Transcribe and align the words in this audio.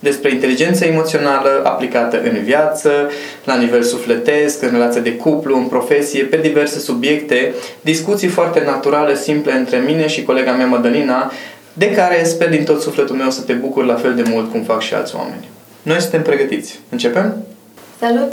despre 0.00 0.30
inteligența 0.30 0.86
emoțională 0.86 1.62
aplicată 1.64 2.20
în 2.22 2.42
viață, 2.42 2.90
la 3.44 3.56
nivel 3.56 3.82
sufletesc, 3.82 4.62
în 4.62 4.70
relație 4.70 5.00
de 5.00 5.16
cuplu, 5.16 5.56
în 5.56 5.64
profesie, 5.64 6.22
pe 6.22 6.36
diverse 6.36 6.78
subiecte, 6.78 7.54
discuții 7.80 8.28
foarte 8.28 8.62
naturale, 8.64 9.16
simple 9.16 9.52
între 9.52 9.78
mine 9.78 10.06
și 10.08 10.22
colega 10.22 10.52
mea 10.52 10.66
Madalina, 10.66 11.30
de 11.72 11.90
care 11.90 12.24
sper 12.24 12.48
din 12.48 12.64
tot 12.64 12.80
sufletul 12.80 13.16
meu 13.16 13.30
să 13.30 13.40
te 13.40 13.52
bucur 13.52 13.84
la 13.84 13.94
fel 13.94 14.14
de 14.14 14.24
mult 14.28 14.50
cum 14.50 14.62
fac 14.62 14.80
și 14.80 14.94
alți 14.94 15.16
oameni. 15.16 15.48
Noi 15.82 16.00
suntem 16.00 16.22
pregătiți. 16.22 16.80
Începem? 16.88 17.44
Salut! 17.98 18.32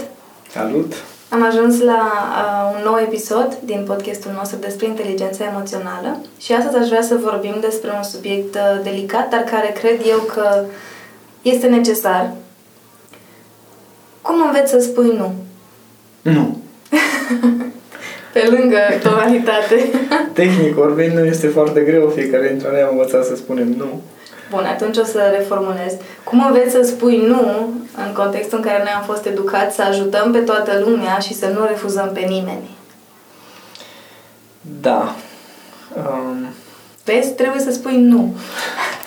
Salut! 0.52 0.92
Am 1.28 1.42
ajuns 1.42 1.80
la 1.80 2.02
uh, 2.42 2.76
un 2.76 2.82
nou 2.84 2.98
episod 2.98 3.58
din 3.64 3.84
podcastul 3.86 4.30
nostru 4.34 4.58
despre 4.60 4.86
inteligența 4.86 5.44
emoțională 5.44 6.20
și 6.40 6.52
astăzi 6.52 6.76
aș 6.76 6.88
vrea 6.88 7.02
să 7.02 7.16
vorbim 7.22 7.56
despre 7.60 7.90
un 7.96 8.02
subiect 8.02 8.54
uh, 8.54 8.80
delicat, 8.82 9.28
dar 9.30 9.40
care 9.40 9.72
cred 9.80 10.00
eu 10.08 10.18
că 10.18 10.64
este 11.42 11.66
necesar. 11.66 12.30
Cum 14.22 14.42
înveți 14.46 14.70
să 14.70 14.78
spui 14.78 15.16
nu? 15.16 15.34
Nu. 16.22 16.58
Pe 18.32 18.48
lângă 18.50 18.78
tonalitate. 19.02 19.90
Tehnic 20.32 20.74
vorbind, 20.74 21.12
nu 21.12 21.24
este 21.24 21.46
foarte 21.48 21.80
greu. 21.80 22.08
Fiecare 22.08 22.48
dintre 22.48 22.68
noi 22.70 22.80
am 22.80 22.88
învățat 22.90 23.24
să 23.24 23.36
spunem 23.36 23.68
nu. 23.68 24.02
Bun, 24.50 24.64
atunci 24.64 24.96
o 24.96 25.04
să 25.04 25.34
reformulez. 25.38 25.92
Cum 26.24 26.46
înveți 26.46 26.72
să 26.72 26.82
spui 26.82 27.26
nu 27.26 27.72
în 28.06 28.12
contextul 28.12 28.58
în 28.58 28.64
care 28.64 28.82
noi 28.82 28.92
am 28.96 29.02
fost 29.02 29.26
educați 29.26 29.74
să 29.74 29.82
ajutăm 29.82 30.32
pe 30.32 30.38
toată 30.38 30.82
lumea 30.86 31.18
și 31.18 31.34
să 31.34 31.46
nu 31.46 31.66
refuzăm 31.66 32.10
pe 32.12 32.20
nimeni? 32.20 32.76
Da. 34.80 35.14
Um... 35.96 36.46
Vezi, 37.04 37.32
trebuie 37.32 37.60
să 37.60 37.70
spui 37.70 37.96
nu. 37.96 38.34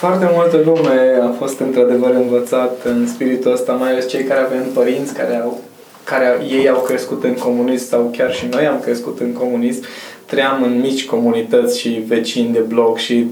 Foarte 0.00 0.30
multă 0.34 0.60
lume 0.64 1.20
a 1.22 1.34
fost 1.38 1.58
într-adevăr 1.58 2.14
învățat 2.14 2.76
în 2.84 3.06
spiritul 3.06 3.52
ăsta, 3.52 3.72
mai 3.72 3.90
ales 3.90 4.08
cei 4.08 4.24
care 4.24 4.40
avem 4.40 4.64
părinți 4.74 5.14
care 5.14 5.36
au 5.36 5.60
care 6.04 6.38
ei 6.50 6.68
au 6.68 6.80
crescut 6.80 7.24
în 7.24 7.34
comunism 7.34 7.86
sau 7.86 8.12
chiar 8.16 8.34
și 8.34 8.46
noi 8.50 8.66
am 8.66 8.80
crescut 8.80 9.20
în 9.20 9.32
comunism, 9.32 9.84
trăiam 10.24 10.62
în 10.62 10.80
mici 10.80 11.06
comunități 11.06 11.80
și 11.80 11.88
vecini 11.88 12.52
de 12.52 12.58
bloc 12.58 12.98
și 12.98 13.26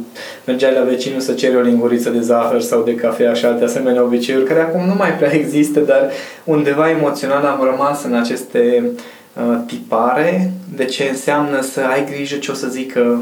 mergeai 0.47 0.75
la 0.75 0.82
vecinul 0.82 1.20
să 1.20 1.32
ceri 1.32 1.56
o 1.56 1.60
linguriță 1.60 2.10
de 2.10 2.20
zahăr 2.20 2.60
sau 2.60 2.82
de 2.82 2.94
cafea 2.94 3.32
și 3.32 3.44
alte 3.44 3.64
asemenea 3.64 4.03
obiceiuri 4.03 4.47
care 4.47 4.60
acum 4.60 4.87
nu 4.87 4.94
mai 4.94 5.12
prea 5.12 5.34
există, 5.34 5.81
dar 5.81 6.10
undeva 6.44 6.91
emoțional 6.91 7.44
am 7.44 7.69
rămas 7.70 8.04
în 8.04 8.14
aceste 8.14 8.91
uh, 9.32 9.59
tipare. 9.66 10.53
De 10.76 10.84
ce 10.84 11.09
înseamnă 11.10 11.60
să 11.60 11.81
ai 11.81 12.04
grijă 12.04 12.37
ce 12.37 12.50
o 12.50 12.54
să 12.54 12.66
zică 12.66 13.20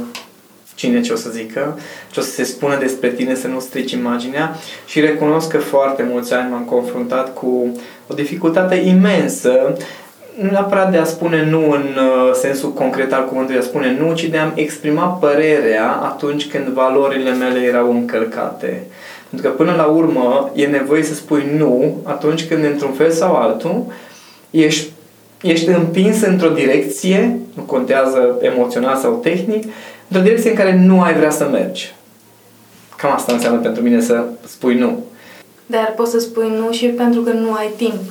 cine 0.77 1.01
ce 1.01 1.13
o 1.13 1.17
să 1.17 1.31
zică, 1.31 1.79
ce 2.11 2.21
o 2.21 2.23
să 2.23 2.31
se 2.31 2.45
spună 2.45 2.77
despre 2.79 3.11
tine, 3.11 3.35
să 3.35 3.47
nu 3.47 3.61
strici 3.61 3.93
imaginea 3.93 4.57
și 4.87 5.01
recunosc 5.01 5.49
că 5.49 5.59
foarte 5.59 6.07
mulți 6.11 6.35
ani 6.35 6.51
m-am 6.51 6.65
confruntat 6.65 7.35
cu 7.35 7.81
o 8.07 8.15
dificultate 8.15 8.75
imensă 8.75 9.77
nu 10.41 10.51
neapărat 10.51 10.91
de 10.91 10.97
a 10.97 11.05
spune 11.05 11.45
nu 11.51 11.71
în 11.71 11.85
uh, 11.97 12.33
sensul 12.33 12.73
concret 12.73 13.13
al 13.13 13.25
cuvântului, 13.29 13.61
a 13.61 13.65
spune 13.65 13.97
nu, 14.01 14.15
ci 14.15 14.25
de 14.25 14.37
a-mi 14.37 14.53
exprima 14.55 15.07
părerea 15.07 15.91
atunci 15.91 16.49
când 16.49 16.67
valorile 16.67 17.33
mele 17.33 17.61
erau 17.61 17.91
încălcate. 17.91 18.83
Pentru 19.31 19.49
că 19.49 19.55
până 19.55 19.75
la 19.77 19.85
urmă 19.85 20.51
e 20.55 20.67
nevoie 20.67 21.03
să 21.03 21.15
spui 21.15 21.43
nu 21.57 21.97
atunci 22.03 22.47
când 22.47 22.65
într-un 22.65 22.93
fel 22.93 23.11
sau 23.11 23.35
altul 23.35 23.85
ești, 24.51 24.91
ești 25.43 25.69
împins 25.69 26.23
într-o 26.23 26.49
direcție, 26.49 27.39
nu 27.55 27.63
contează 27.63 28.39
emoțional 28.41 28.97
sau 28.97 29.13
tehnic, 29.23 29.65
într-o 30.09 30.25
direcție 30.25 30.51
în 30.51 30.57
care 30.57 30.75
nu 30.75 31.03
ai 31.03 31.15
vrea 31.15 31.31
să 31.31 31.49
mergi. 31.49 31.95
Cam 32.97 33.13
asta 33.13 33.33
înseamnă 33.33 33.61
pentru 33.61 33.83
mine 33.83 34.01
să 34.01 34.25
spui 34.47 34.79
nu. 34.79 35.05
Dar 35.67 35.93
poți 35.97 36.11
să 36.11 36.19
spui 36.19 36.49
nu 36.59 36.73
și 36.73 36.87
pentru 36.87 37.21
că 37.21 37.31
nu 37.31 37.53
ai 37.53 37.71
timp. 37.77 38.03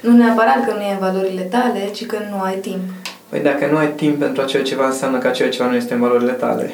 Nu 0.00 0.16
neapărat 0.16 0.66
că 0.66 0.72
nu 0.72 0.80
e 0.80 0.92
în 0.92 0.98
valorile 0.98 1.42
tale, 1.42 1.90
ci 1.92 2.06
că 2.06 2.16
nu 2.30 2.40
ai 2.40 2.54
timp. 2.54 2.80
Păi 3.28 3.40
dacă 3.40 3.66
nu 3.70 3.76
ai 3.76 3.88
timp 3.88 4.18
pentru 4.18 4.42
acel 4.42 4.62
ceva, 4.62 4.86
înseamnă 4.86 5.18
că 5.18 5.26
acel 5.26 5.50
ceva 5.50 5.68
nu 5.68 5.76
este 5.76 5.94
în 5.94 6.00
valorile 6.00 6.32
tale. 6.32 6.70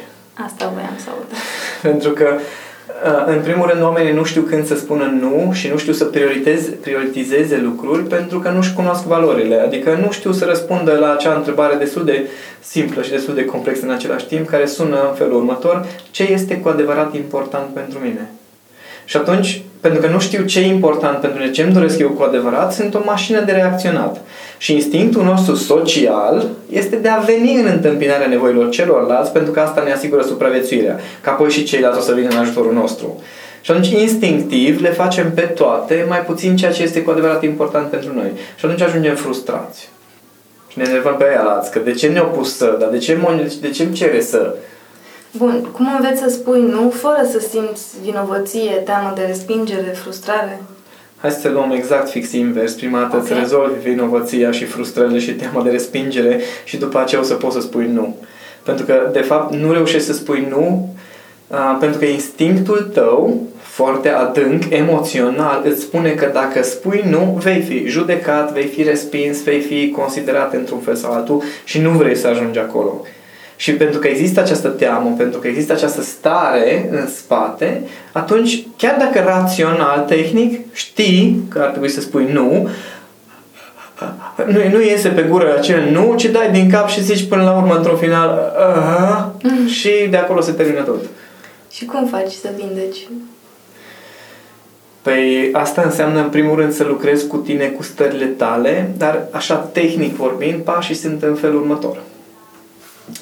Asta 0.46 0.70
voiam 0.74 0.96
să 0.96 1.06
aud. 1.10 1.26
pentru 1.92 2.10
că 2.10 2.26
Uh, 2.26 2.40
în 3.26 3.40
primul 3.42 3.68
rând, 3.70 3.82
oamenii 3.82 4.12
nu 4.12 4.24
știu 4.24 4.42
când 4.42 4.66
să 4.66 4.76
spună 4.76 5.04
nu 5.20 5.52
și 5.52 5.68
nu 5.68 5.76
știu 5.76 5.92
să 5.92 6.10
prioritizeze 6.80 7.56
lucruri 7.56 8.02
pentru 8.02 8.38
că 8.38 8.48
nu-și 8.48 8.72
cunosc 8.72 9.04
valorile. 9.04 9.60
Adică 9.60 9.98
nu 10.04 10.10
știu 10.10 10.32
să 10.32 10.44
răspundă 10.44 10.96
la 10.98 11.12
acea 11.12 11.34
întrebare 11.34 11.76
destul 11.76 12.04
de 12.04 12.28
simplă 12.60 13.02
și 13.02 13.10
destul 13.10 13.34
de 13.34 13.44
complexă 13.44 13.84
în 13.84 13.90
același 13.90 14.26
timp, 14.26 14.48
care 14.48 14.66
sună 14.66 15.06
în 15.08 15.14
felul 15.14 15.34
următor. 15.34 15.86
Ce 16.10 16.22
este 16.22 16.56
cu 16.56 16.68
adevărat 16.68 17.14
important 17.14 17.74
pentru 17.74 17.98
mine? 17.98 18.30
Și 19.12 19.18
atunci, 19.18 19.62
pentru 19.80 20.00
că 20.00 20.06
nu 20.06 20.20
știu 20.20 20.44
ce 20.44 20.60
e 20.60 20.66
important 20.66 21.18
pentru 21.18 21.38
mine, 21.38 21.50
ce 21.50 21.62
îmi 21.62 21.72
doresc 21.72 21.98
eu 21.98 22.08
cu 22.08 22.22
adevărat, 22.22 22.72
sunt 22.72 22.94
o 22.94 23.00
mașină 23.04 23.40
de 23.40 23.52
reacționat. 23.52 24.20
Și 24.58 24.72
instinctul 24.72 25.24
nostru 25.24 25.54
social 25.54 26.46
este 26.70 26.96
de 26.96 27.08
a 27.08 27.18
veni 27.18 27.54
în 27.54 27.66
întâmpinarea 27.72 28.26
nevoilor 28.26 28.70
celorlalți, 28.70 29.32
pentru 29.32 29.52
că 29.52 29.60
asta 29.60 29.82
ne 29.82 29.92
asigură 29.92 30.22
supraviețuirea. 30.22 30.98
Că 31.20 31.30
apoi 31.30 31.50
și 31.50 31.64
ceilalți 31.64 31.98
o 31.98 32.02
să 32.02 32.12
vină 32.12 32.28
în 32.30 32.36
ajutorul 32.36 32.72
nostru. 32.72 33.20
Și 33.60 33.70
atunci, 33.70 33.88
instinctiv, 33.88 34.80
le 34.80 34.90
facem 34.90 35.32
pe 35.34 35.40
toate, 35.40 36.04
mai 36.08 36.20
puțin 36.20 36.56
ceea 36.56 36.72
ce 36.72 36.82
este 36.82 37.02
cu 37.02 37.10
adevărat 37.10 37.42
important 37.42 37.90
pentru 37.90 38.14
noi. 38.14 38.32
Și 38.56 38.64
atunci 38.64 38.80
ajungem 38.80 39.14
frustrați. 39.14 39.88
Și 40.68 40.78
ne 40.78 40.84
enervăm 40.88 41.16
pe 41.16 41.24
aia 41.28 41.62
că 41.70 41.78
de 41.78 41.92
ce 41.92 42.08
ne-au 42.08 42.26
pus 42.26 42.56
să, 42.56 42.76
dar 42.80 42.88
de 42.88 42.98
ce, 42.98 43.18
de 43.60 43.70
ce 43.70 43.82
îmi 43.82 43.94
cere 43.94 44.20
să? 44.20 44.54
Bun, 45.36 45.68
cum 45.72 45.88
înveți 45.96 46.20
să 46.20 46.28
spui 46.28 46.60
nu 46.60 46.90
fără 46.90 47.26
să 47.30 47.38
simți 47.38 47.84
vinovăție, 48.02 48.70
teamă 48.70 49.12
de 49.14 49.22
respingere, 49.26 49.96
frustrare? 50.02 50.62
Hai 51.16 51.30
să 51.30 51.48
luăm 51.48 51.70
exact 51.70 52.10
fix 52.10 52.32
invers. 52.32 52.72
Prima 52.72 52.98
dată 52.98 53.16
okay. 53.16 53.30
îți 53.30 53.40
rezolvi 53.40 53.88
vinovăția 53.88 54.50
și 54.50 54.64
frustrările 54.64 55.18
și 55.18 55.32
teama 55.32 55.62
de 55.62 55.70
respingere 55.70 56.40
și 56.64 56.76
după 56.76 56.98
aceea 56.98 57.20
o 57.20 57.24
să 57.24 57.34
poți 57.34 57.54
să 57.54 57.60
spui 57.60 57.86
nu. 57.92 58.16
Pentru 58.62 58.84
că, 58.84 59.08
de 59.12 59.20
fapt, 59.20 59.54
nu 59.54 59.72
reușești 59.72 60.06
să 60.06 60.12
spui 60.12 60.46
nu 60.50 60.94
uh, 61.46 61.76
pentru 61.80 61.98
că 61.98 62.04
instinctul 62.04 62.90
tău, 62.92 63.42
foarte 63.60 64.08
adânc, 64.08 64.62
emoțional, 64.68 65.62
îți 65.64 65.80
spune 65.80 66.10
că 66.10 66.30
dacă 66.32 66.62
spui 66.62 67.04
nu, 67.10 67.38
vei 67.42 67.60
fi 67.60 67.86
judecat, 67.86 68.52
vei 68.52 68.66
fi 68.66 68.82
respins, 68.82 69.42
vei 69.42 69.60
fi 69.60 69.90
considerat 69.90 70.54
într-un 70.54 70.78
fel 70.78 70.94
sau 70.94 71.12
altul 71.12 71.42
și 71.64 71.80
nu 71.80 71.90
vrei 71.90 72.16
să 72.16 72.26
ajungi 72.26 72.58
acolo. 72.58 73.06
Și 73.62 73.72
pentru 73.72 73.98
că 73.98 74.08
există 74.08 74.40
această 74.40 74.68
teamă, 74.68 75.14
pentru 75.16 75.38
că 75.38 75.46
există 75.46 75.72
această 75.72 76.02
stare 76.02 76.88
în 76.90 77.08
spate, 77.08 77.82
atunci, 78.12 78.66
chiar 78.76 78.96
dacă 78.98 79.24
rațional, 79.26 80.04
tehnic, 80.08 80.74
știi 80.74 81.44
că 81.48 81.58
ar 81.58 81.68
trebui 81.68 81.88
să 81.88 82.00
spui 82.00 82.32
nu, 82.32 82.68
nu, 84.46 84.68
nu 84.72 84.82
iese 84.82 85.08
pe 85.08 85.22
gură 85.22 85.56
acel 85.56 85.90
nu, 85.90 86.14
ci 86.16 86.24
dai 86.24 86.50
din 86.50 86.70
cap 86.70 86.88
și 86.88 87.02
zici 87.02 87.28
până 87.28 87.42
la 87.42 87.56
urmă, 87.56 87.76
într-un 87.76 87.96
final, 87.96 88.52
uh, 88.58 89.70
și 89.70 89.90
de 90.10 90.16
acolo 90.16 90.40
se 90.40 90.52
termină 90.52 90.82
tot. 90.82 91.00
Și 91.70 91.84
cum 91.84 92.06
faci 92.06 92.30
să 92.30 92.48
vindeci? 92.56 93.08
Păi 95.02 95.50
asta 95.52 95.82
înseamnă 95.84 96.20
în 96.20 96.28
primul 96.28 96.56
rând 96.56 96.72
să 96.72 96.84
lucrezi 96.84 97.26
cu 97.26 97.36
tine, 97.36 97.66
cu 97.66 97.82
stările 97.82 98.26
tale, 98.26 98.90
dar 98.96 99.22
așa 99.30 99.54
tehnic 99.54 100.16
vorbind, 100.16 100.62
pașii 100.62 100.94
sunt 100.94 101.22
în 101.22 101.34
felul 101.34 101.60
următor. 101.60 101.98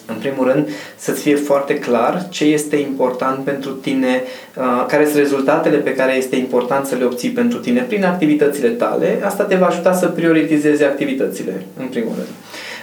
În 0.07 0.15
primul 0.15 0.53
rând, 0.53 0.69
să-ți 0.97 1.21
fie 1.21 1.35
foarte 1.35 1.79
clar 1.79 2.29
ce 2.29 2.45
este 2.45 2.77
important 2.77 3.45
pentru 3.45 3.71
tine, 3.71 4.23
uh, 4.57 4.85
care 4.89 5.05
sunt 5.05 5.17
rezultatele 5.17 5.77
pe 5.77 5.95
care 5.95 6.17
este 6.17 6.37
important 6.37 6.87
să 6.87 6.95
le 6.95 7.05
obții 7.05 7.31
pentru 7.31 7.59
tine 7.59 7.81
prin 7.81 8.05
activitățile 8.05 8.69
tale. 8.69 9.21
Asta 9.25 9.45
te 9.45 9.55
va 9.55 9.67
ajuta 9.67 9.93
să 9.93 10.07
prioritizezi 10.07 10.85
activitățile, 10.85 11.65
în 11.79 11.87
primul 11.87 12.13
rând. 12.15 12.29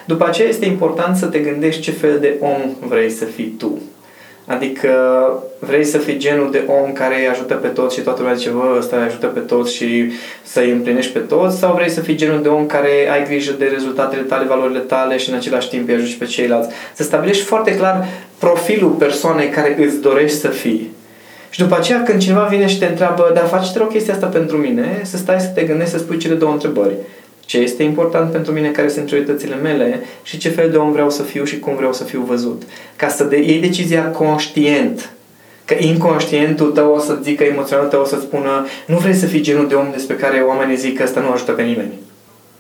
După 0.06 0.26
aceea 0.28 0.48
este 0.48 0.66
important 0.66 1.18
să 1.18 1.26
te 1.26 1.40
gândești 1.40 1.82
ce 1.82 1.92
fel 1.92 2.20
de 2.20 2.36
om 2.40 2.88
vrei 2.88 3.10
să 3.10 3.26
fii 3.26 3.56
tu. 3.58 3.82
Adică 4.48 4.90
vrei 5.60 5.84
să 5.84 5.98
fii 5.98 6.18
genul 6.18 6.52
de 6.52 6.64
om 6.68 6.92
care 6.92 7.20
îi 7.20 7.28
ajută 7.28 7.54
pe 7.54 7.68
toți 7.68 7.96
și 7.96 8.02
toată 8.02 8.20
lumea 8.22 8.36
zice, 8.36 8.50
bă, 8.50 8.76
ăsta 8.78 8.96
îi 8.96 9.04
ajută 9.04 9.26
pe 9.28 9.40
toți 9.40 9.76
și 9.76 10.12
să 10.44 10.60
îi 10.60 10.72
împlinești 10.72 11.12
pe 11.12 11.20
toți 11.20 11.58
sau 11.58 11.74
vrei 11.74 11.90
să 11.90 12.02
fii 12.02 12.16
genul 12.16 12.42
de 12.42 12.48
om 12.48 12.66
care 12.66 12.90
ai 13.12 13.26
grijă 13.26 13.52
de 13.58 13.66
rezultatele 13.66 14.22
tale, 14.22 14.48
valorile 14.48 14.80
tale 14.80 15.18
și 15.18 15.30
în 15.30 15.36
același 15.36 15.70
timp 15.70 15.88
îi 15.88 15.94
ajuți 15.94 16.14
pe 16.14 16.26
ceilalți. 16.26 16.70
Să 16.94 17.04
stabilești 17.04 17.44
foarte 17.44 17.76
clar 17.76 18.08
profilul 18.38 18.90
persoanei 18.90 19.50
care 19.50 19.78
îți 19.80 20.02
dorești 20.02 20.38
să 20.38 20.48
fii. 20.48 20.96
Și 21.50 21.60
după 21.60 21.76
aceea 21.76 22.04
când 22.04 22.22
cineva 22.22 22.44
vine 22.44 22.68
și 22.68 22.80
te 22.80 22.86
întreabă, 22.86 23.32
dar 23.34 23.46
faci 23.46 23.72
te 23.72 23.80
rog 23.80 23.92
chestia 23.92 24.14
asta 24.14 24.28
pentru 24.28 24.58
mine, 24.58 25.02
să 25.04 25.18
stai 25.18 25.40
să 25.40 25.48
te 25.48 25.62
gândești 25.62 25.92
să 25.92 25.98
spui 25.98 26.18
cele 26.18 26.34
două 26.34 26.52
întrebări 26.52 26.94
ce 27.48 27.58
este 27.58 27.84
important 27.84 28.32
pentru 28.32 28.52
mine, 28.52 28.68
care 28.70 28.88
sunt 28.88 29.06
prioritățile 29.06 29.56
mele 29.56 30.02
și 30.24 30.38
ce 30.38 30.50
fel 30.50 30.70
de 30.70 30.78
om 30.78 30.92
vreau 30.92 31.10
să 31.10 31.24
fiu 31.24 31.44
și 31.44 31.60
cum 31.60 31.76
vreau 31.76 31.94
să 31.94 32.04
fiu 32.04 32.22
văzut. 32.28 32.62
Ca 32.96 33.08
să 33.08 33.24
de- 33.24 33.38
iei 33.42 33.60
decizia 33.60 34.04
conștient. 34.12 35.12
Că 35.66 35.76
inconștientul 35.80 36.72
tău 36.72 36.94
o 36.94 37.00
să 37.00 37.18
zică, 37.24 37.44
emoționalul 37.44 37.90
tău 37.90 38.02
o 38.02 38.06
să 38.06 38.18
spună 38.20 38.66
nu 38.86 38.98
vrei 38.98 39.14
să 39.14 39.26
fii 39.26 39.42
genul 39.42 39.68
de 39.68 39.76
om 39.76 39.88
despre 39.92 40.16
care 40.16 40.40
oamenii 40.40 40.78
zic 40.78 40.98
că 40.98 41.04
ăsta 41.04 41.20
nu 41.20 41.32
ajută 41.32 41.52
pe 41.52 41.62
nimeni. 41.62 41.92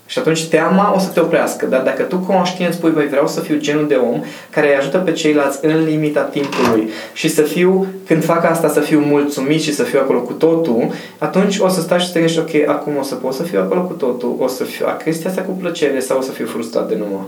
Și 0.07 0.19
atunci 0.19 0.47
teama 0.47 0.93
o 0.95 0.99
să 0.99 1.09
te 1.09 1.19
oprească. 1.19 1.65
Dar 1.65 1.81
dacă 1.81 2.03
tu 2.03 2.17
conștient 2.17 2.73
spui, 2.73 2.91
băi, 2.91 3.07
vreau 3.07 3.27
să 3.27 3.39
fiu 3.39 3.57
genul 3.57 3.87
de 3.87 3.95
om 3.95 4.23
care 4.49 4.67
îi 4.67 4.75
ajută 4.75 4.97
pe 4.97 5.11
ceilalți 5.11 5.65
în 5.65 5.83
limita 5.83 6.21
timpului 6.21 6.89
și 7.13 7.29
să 7.29 7.41
fiu, 7.41 7.87
când 8.05 8.23
fac 8.23 8.45
asta, 8.45 8.69
să 8.69 8.79
fiu 8.79 8.99
mulțumit 8.99 9.61
și 9.61 9.73
să 9.73 9.83
fiu 9.83 9.99
acolo 9.99 10.21
cu 10.21 10.33
totul, 10.33 10.91
atunci 11.17 11.57
o 11.59 11.67
să 11.67 11.81
stai 11.81 11.99
și 11.99 12.05
să 12.05 12.11
te 12.11 12.19
gândești, 12.19 12.39
ok, 12.39 12.69
acum 12.69 12.97
o 12.97 13.03
să 13.03 13.15
pot 13.15 13.33
să 13.33 13.43
fiu 13.43 13.59
acolo 13.59 13.81
cu 13.81 13.93
totul, 13.93 14.35
o 14.39 14.47
să 14.47 14.63
fiu 14.63 14.85
a 14.87 14.91
chestia 14.91 15.29
asta 15.29 15.41
cu 15.41 15.51
plăcere 15.51 15.99
sau 15.99 16.17
o 16.17 16.21
să 16.21 16.31
fiu 16.31 16.45
frustrat 16.45 16.87
de 16.87 16.95
numai. 16.95 17.25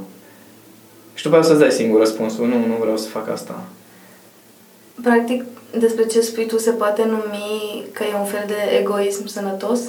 Și 1.14 1.24
după 1.24 1.38
aceea 1.38 1.54
o 1.54 1.58
să-ți 1.58 1.70
dai 1.70 1.78
singur 1.78 2.00
răspunsul, 2.00 2.48
nu, 2.48 2.58
nu 2.58 2.78
vreau 2.80 2.98
să 2.98 3.08
fac 3.08 3.30
asta. 3.30 3.64
Practic, 5.04 5.44
despre 5.78 6.06
ce 6.06 6.22
spui 6.22 6.46
tu 6.46 6.58
se 6.58 6.72
poate 6.72 7.04
numi 7.06 7.86
că 7.92 8.04
e 8.04 8.20
un 8.20 8.26
fel 8.26 8.44
de 8.48 8.78
egoism 8.80 9.26
sănătos? 9.26 9.80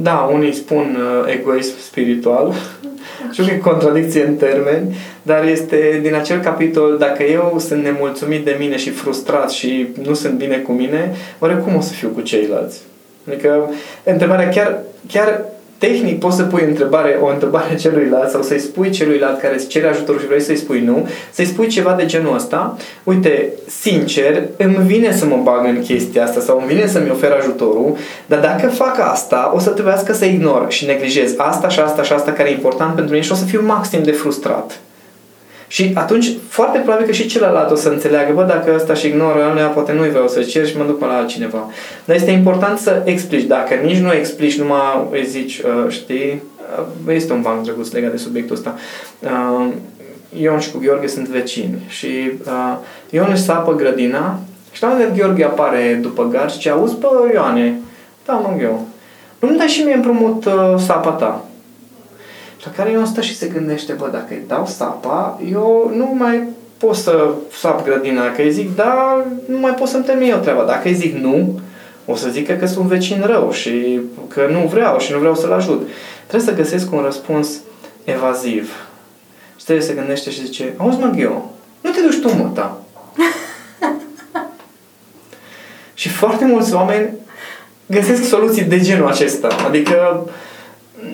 Da, 0.00 0.30
unii 0.32 0.52
spun 0.52 0.96
uh, 0.98 1.32
egoism 1.32 1.74
spiritual. 1.80 2.54
Știu 3.32 3.44
că 3.44 3.50
e 3.50 3.58
contradicție 3.58 4.24
în 4.26 4.34
termeni, 4.34 4.96
dar 5.22 5.44
este 5.44 5.98
din 6.02 6.14
acel 6.14 6.40
capitol, 6.40 6.96
dacă 6.98 7.22
eu 7.22 7.56
sunt 7.58 7.82
nemulțumit 7.82 8.44
de 8.44 8.56
mine 8.58 8.76
și 8.76 8.90
frustrat 8.90 9.50
și 9.50 9.86
nu 10.02 10.14
sunt 10.14 10.32
bine 10.32 10.56
cu 10.56 10.72
mine, 10.72 11.14
oare 11.38 11.54
cum 11.54 11.76
o 11.76 11.80
să 11.80 11.92
fiu 11.92 12.08
cu 12.08 12.20
ceilalți? 12.20 12.80
Adică, 13.28 13.70
întrebarea 14.04 14.48
chiar, 14.48 14.78
chiar 15.08 15.44
tehnic 15.78 16.18
poți 16.18 16.36
să 16.36 16.42
pui 16.42 16.64
întrebare, 16.66 17.18
o 17.22 17.26
întrebare 17.26 17.76
celuilalt 17.82 18.30
sau 18.30 18.42
să-i 18.42 18.58
spui 18.58 18.90
celuilalt 18.90 19.40
care 19.40 19.54
îți 19.54 19.66
cere 19.66 19.88
ajutorul 19.88 20.20
și 20.20 20.26
vrei 20.26 20.40
să-i 20.40 20.56
spui 20.56 20.80
nu, 20.80 21.08
să-i 21.30 21.44
spui 21.44 21.66
ceva 21.66 21.92
de 21.92 22.06
genul 22.06 22.34
ăsta, 22.34 22.76
uite, 23.04 23.52
sincer, 23.66 24.42
îmi 24.56 24.78
vine 24.86 25.12
să 25.12 25.26
mă 25.26 25.40
bag 25.42 25.66
în 25.66 25.80
chestia 25.80 26.24
asta 26.24 26.40
sau 26.40 26.58
îmi 26.58 26.74
vine 26.74 26.86
să-mi 26.86 27.10
ofer 27.10 27.32
ajutorul, 27.32 27.96
dar 28.26 28.40
dacă 28.40 28.68
fac 28.68 28.98
asta, 28.98 29.52
o 29.54 29.58
să 29.58 29.70
trebuiască 29.70 30.12
să 30.12 30.24
ignor 30.24 30.66
și 30.68 30.86
neglijez 30.86 31.34
asta 31.36 31.68
și 31.68 31.80
asta 31.80 32.02
și 32.02 32.12
asta 32.12 32.32
care 32.32 32.48
e 32.48 32.52
important 32.52 32.94
pentru 32.94 33.12
mine 33.12 33.24
și 33.24 33.32
o 33.32 33.34
să 33.34 33.44
fiu 33.44 33.62
maxim 33.66 34.02
de 34.02 34.12
frustrat. 34.12 34.80
Și 35.68 35.90
atunci, 35.94 36.30
foarte 36.48 36.78
probabil 36.78 37.06
că 37.06 37.12
și 37.12 37.26
celălalt 37.26 37.70
o 37.70 37.74
să 37.74 37.88
înțeleagă, 37.88 38.32
bă, 38.32 38.42
dacă 38.42 38.72
ăsta 38.74 38.94
și 38.94 39.06
ignoră, 39.06 39.42
alea, 39.42 39.66
poate 39.66 39.92
nu-i 39.92 40.10
vreau 40.10 40.28
să 40.28 40.42
cer 40.42 40.66
și 40.66 40.76
mă 40.76 40.84
duc 40.84 41.00
la 41.00 41.16
altcineva. 41.16 41.70
Dar 42.04 42.16
este 42.16 42.30
important 42.30 42.78
să 42.78 43.02
explici. 43.04 43.42
Dacă 43.42 43.74
nici 43.74 43.98
nu 43.98 44.12
explici, 44.12 44.58
numai 44.58 45.08
îi 45.10 45.26
zici, 45.26 45.58
uh, 45.58 45.90
știi, 45.90 46.42
uh, 47.06 47.14
este 47.14 47.32
un 47.32 47.40
banc 47.40 47.64
drăguț 47.64 47.90
legat 47.90 48.10
de 48.10 48.16
subiectul 48.16 48.56
ăsta. 48.56 48.74
Uh, 49.20 49.66
Ion 50.40 50.58
și 50.58 50.70
cu 50.70 50.78
Gheorghe 50.78 51.06
sunt 51.06 51.28
vecini 51.28 51.82
și 51.88 52.08
uh, 52.46 52.76
Ion 53.10 53.28
își 53.30 53.42
sapă 53.42 53.74
grădina 53.74 54.38
și 54.72 54.82
la 54.82 54.88
un 54.88 54.94
moment 54.94 55.12
dat 55.12 55.18
Gheorghe 55.18 55.44
apare 55.44 55.98
după 56.02 56.28
gard 56.28 56.50
și 56.50 56.56
zice, 56.56 56.70
auzi, 56.70 56.98
bă, 56.98 57.30
Ioane, 57.32 57.80
da, 58.26 58.32
mă, 58.32 58.56
eu, 58.60 58.86
nu-mi 59.38 59.58
dai 59.58 59.66
și 59.66 59.82
mie 59.82 59.94
împrumut 59.94 60.44
uh, 60.44 60.74
sapa 60.76 61.10
ta. 61.10 61.47
Și 62.58 62.66
la 62.66 62.72
care 62.72 62.90
Ion 62.90 63.06
stă 63.06 63.20
și 63.20 63.36
se 63.36 63.46
gândește, 63.46 63.92
bă, 63.92 64.08
dacă 64.12 64.26
îi 64.30 64.42
dau 64.46 64.66
sapa, 64.66 65.40
eu 65.50 65.92
nu 65.94 66.14
mai 66.14 66.42
pot 66.78 66.94
să 66.94 67.30
sap 67.58 67.84
grădina. 67.84 68.32
Că 68.32 68.42
îi 68.42 68.52
zic 68.52 68.76
da, 68.76 69.24
nu 69.46 69.58
mai 69.58 69.74
pot 69.74 69.88
să-mi 69.88 70.04
termin 70.04 70.30
eu 70.30 70.38
treaba. 70.38 70.62
Dacă 70.62 70.88
îi 70.88 70.94
zic 70.94 71.16
nu, 71.16 71.60
o 72.06 72.14
să 72.14 72.28
zică 72.28 72.52
că 72.52 72.66
sunt 72.66 72.86
vecin 72.86 73.22
rău 73.26 73.52
și 73.52 74.00
că 74.28 74.48
nu 74.50 74.66
vreau 74.66 74.98
și 74.98 75.12
nu 75.12 75.18
vreau 75.18 75.34
să-l 75.34 75.52
ajut. 75.52 75.88
Trebuie 76.26 76.48
să 76.48 76.62
găsesc 76.62 76.92
un 76.92 77.02
răspuns 77.04 77.48
evaziv. 78.04 78.88
Și 79.56 79.64
trebuie 79.64 79.86
să 79.86 79.94
gândește 79.94 80.30
și 80.30 80.44
zice, 80.44 80.74
auzi 80.76 80.98
mă, 80.98 81.06
Ghio, 81.06 81.50
nu 81.80 81.90
te 81.90 82.00
duci 82.00 82.20
tu, 82.20 82.36
mă, 82.36 82.50
ta. 82.54 82.82
și 85.94 86.08
foarte 86.08 86.44
mulți 86.44 86.74
oameni 86.74 87.10
găsesc 87.86 88.24
soluții 88.24 88.62
de 88.62 88.80
genul 88.80 89.08
acesta. 89.08 89.48
Adică 89.66 90.28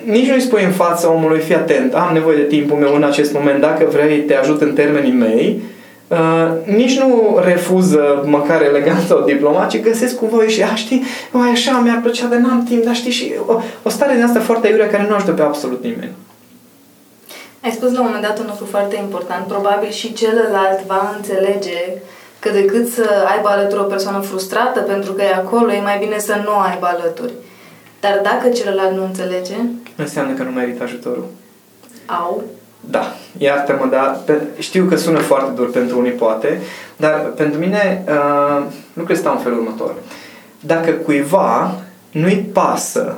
nici 0.05 0.27
nu-i 0.27 0.41
spui 0.41 0.63
în 0.63 0.71
fața 0.71 1.11
omului, 1.11 1.39
fii 1.39 1.55
atent, 1.55 1.93
am 1.93 2.13
nevoie 2.13 2.37
de 2.37 2.43
timpul 2.43 2.77
meu 2.77 2.95
în 2.95 3.03
acest 3.03 3.33
moment, 3.33 3.61
dacă 3.61 3.85
vrei 3.91 4.19
te 4.19 4.35
ajut 4.35 4.61
în 4.61 4.73
termenii 4.73 5.11
mei, 5.11 5.61
Uh, 6.07 6.75
nici 6.75 6.99
nu 6.99 7.39
refuză 7.43 8.23
măcar 8.25 8.61
elegant 8.61 9.07
sau 9.07 9.23
diplomat, 9.23 9.69
ci 9.69 9.81
găsesc 9.81 10.15
cu 10.15 10.25
voi 10.25 10.49
și, 10.49 10.63
a, 10.63 10.75
știi, 10.75 11.03
o, 11.31 11.39
așa, 11.51 11.79
mi-ar 11.83 11.99
plăcea, 12.01 12.25
dar 12.25 12.39
n-am 12.39 12.63
timp, 12.63 12.83
dar 12.83 12.95
știi, 12.95 13.11
și 13.11 13.33
o, 13.45 13.61
o 13.83 13.89
stare 13.89 14.13
din 14.13 14.23
asta 14.23 14.39
foarte 14.39 14.67
iurea 14.67 14.89
care 14.89 15.05
nu 15.09 15.15
ajută 15.15 15.31
pe 15.31 15.41
absolut 15.41 15.83
nimeni. 15.83 16.11
Ai 17.63 17.71
spus 17.71 17.91
la 17.91 17.99
un 17.99 18.05
moment 18.05 18.23
dat 18.23 18.39
un 18.39 18.45
lucru 18.49 18.65
foarte 18.65 18.95
important. 18.95 19.47
Probabil 19.47 19.89
și 19.89 20.13
celălalt 20.13 20.85
va 20.87 21.13
înțelege 21.15 21.79
că 22.39 22.49
decât 22.49 22.87
să 22.87 23.09
aibă 23.35 23.47
alături 23.47 23.81
o 23.81 23.83
persoană 23.83 24.19
frustrată 24.19 24.79
pentru 24.79 25.13
că 25.13 25.21
e 25.21 25.33
acolo, 25.33 25.71
e 25.71 25.81
mai 25.81 25.97
bine 25.99 26.19
să 26.19 26.41
nu 26.43 26.51
aibă 26.69 26.85
alături. 26.85 27.33
Dar 28.05 28.19
dacă 28.23 28.49
celălalt 28.49 28.95
nu 28.95 29.03
înțelege, 29.03 29.55
Înseamnă 29.95 30.33
că 30.33 30.43
nu 30.43 30.49
merită 30.49 30.83
ajutorul. 30.83 31.25
au, 32.05 32.43
Da, 32.79 33.15
iartă-mă, 33.37 33.87
dar 33.91 34.19
pe, 34.25 34.41
știu 34.59 34.85
că 34.85 34.95
sună 34.95 35.19
foarte 35.19 35.51
dur 35.55 35.69
pentru 35.71 35.99
unii 35.99 36.11
poate, 36.11 36.61
dar 36.97 37.19
pentru 37.35 37.59
mine 37.59 38.03
uh, 38.07 38.63
lucrurile 38.93 39.19
stau 39.19 39.33
în 39.35 39.41
felul 39.41 39.59
următor. 39.59 39.93
Dacă 40.59 40.91
cuiva 40.91 41.75
nu-i 42.11 42.49
pasă 42.53 43.17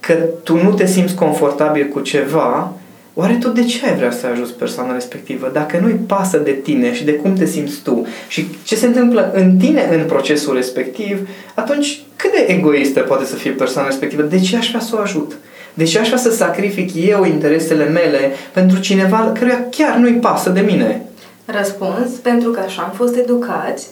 că 0.00 0.12
tu 0.42 0.62
nu 0.62 0.72
te 0.72 0.86
simți 0.86 1.14
confortabil 1.14 1.88
cu 1.88 2.00
ceva, 2.00 2.72
oare 3.20 3.36
tu 3.40 3.48
de 3.48 3.64
ce 3.64 3.86
ai 3.86 3.96
vrea 3.96 4.10
să 4.10 4.26
ajuți 4.26 4.52
persoana 4.52 4.92
respectivă? 4.92 5.50
Dacă 5.52 5.78
nu-i 5.82 6.00
pasă 6.06 6.38
de 6.38 6.50
tine 6.50 6.94
și 6.94 7.04
de 7.04 7.12
cum 7.12 7.34
te 7.34 7.44
simți 7.44 7.80
tu 7.82 8.06
și 8.28 8.46
ce 8.64 8.76
se 8.76 8.86
întâmplă 8.86 9.30
în 9.34 9.56
tine 9.56 9.88
în 9.92 10.06
procesul 10.06 10.54
respectiv, 10.54 11.28
atunci 11.54 12.02
cât 12.16 12.32
de 12.32 12.44
egoistă 12.48 13.00
poate 13.00 13.24
să 13.24 13.34
fie 13.34 13.50
persoana 13.50 13.88
respectivă? 13.88 14.22
De 14.22 14.40
ce 14.40 14.56
aș 14.56 14.68
vrea 14.68 14.80
să 14.80 14.96
o 14.96 15.00
ajut? 15.00 15.36
De 15.74 15.84
ce 15.84 15.98
aș 15.98 16.06
vrea 16.06 16.18
să 16.18 16.30
sacrific 16.30 16.90
eu 16.94 17.24
interesele 17.24 17.84
mele 17.84 18.32
pentru 18.52 18.78
cineva 18.78 19.32
căruia 19.38 19.66
chiar 19.70 19.96
nu-i 19.96 20.12
pasă 20.12 20.50
de 20.50 20.60
mine? 20.60 21.04
răspuns, 21.50 22.10
pentru 22.22 22.50
că 22.50 22.60
așa 22.60 22.82
am 22.82 22.90
fost 22.90 23.16
educați, 23.16 23.86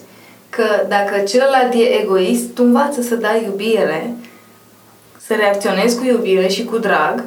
că 0.49 0.63
dacă 0.87 1.19
celălalt 1.27 1.73
e 1.73 2.01
egoist, 2.01 2.53
tu 2.53 2.63
învață 2.65 3.01
să 3.01 3.15
dai 3.15 3.43
iubire, 3.43 4.13
să 5.25 5.33
reacționezi 5.33 5.97
cu 5.97 6.05
iubire 6.05 6.47
și 6.47 6.63
cu 6.63 6.77
drag, 6.77 7.23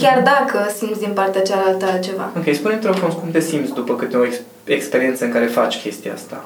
chiar 0.00 0.22
dacă 0.22 0.70
simți 0.76 0.98
din 1.00 1.12
partea 1.12 1.42
cealaltă 1.42 1.84
altceva. 1.86 2.30
Ok, 2.36 2.54
spune-mi, 2.54 2.80
te 2.80 2.86
rog 2.86 2.96
frumos, 2.96 3.14
cum 3.14 3.30
te 3.30 3.40
simți 3.40 3.72
după 3.72 3.94
câte 3.96 4.16
o 4.16 4.24
ex- 4.24 4.40
experiență 4.64 5.24
în 5.24 5.32
care 5.32 5.46
faci 5.46 5.80
chestia 5.82 6.12
asta? 6.12 6.44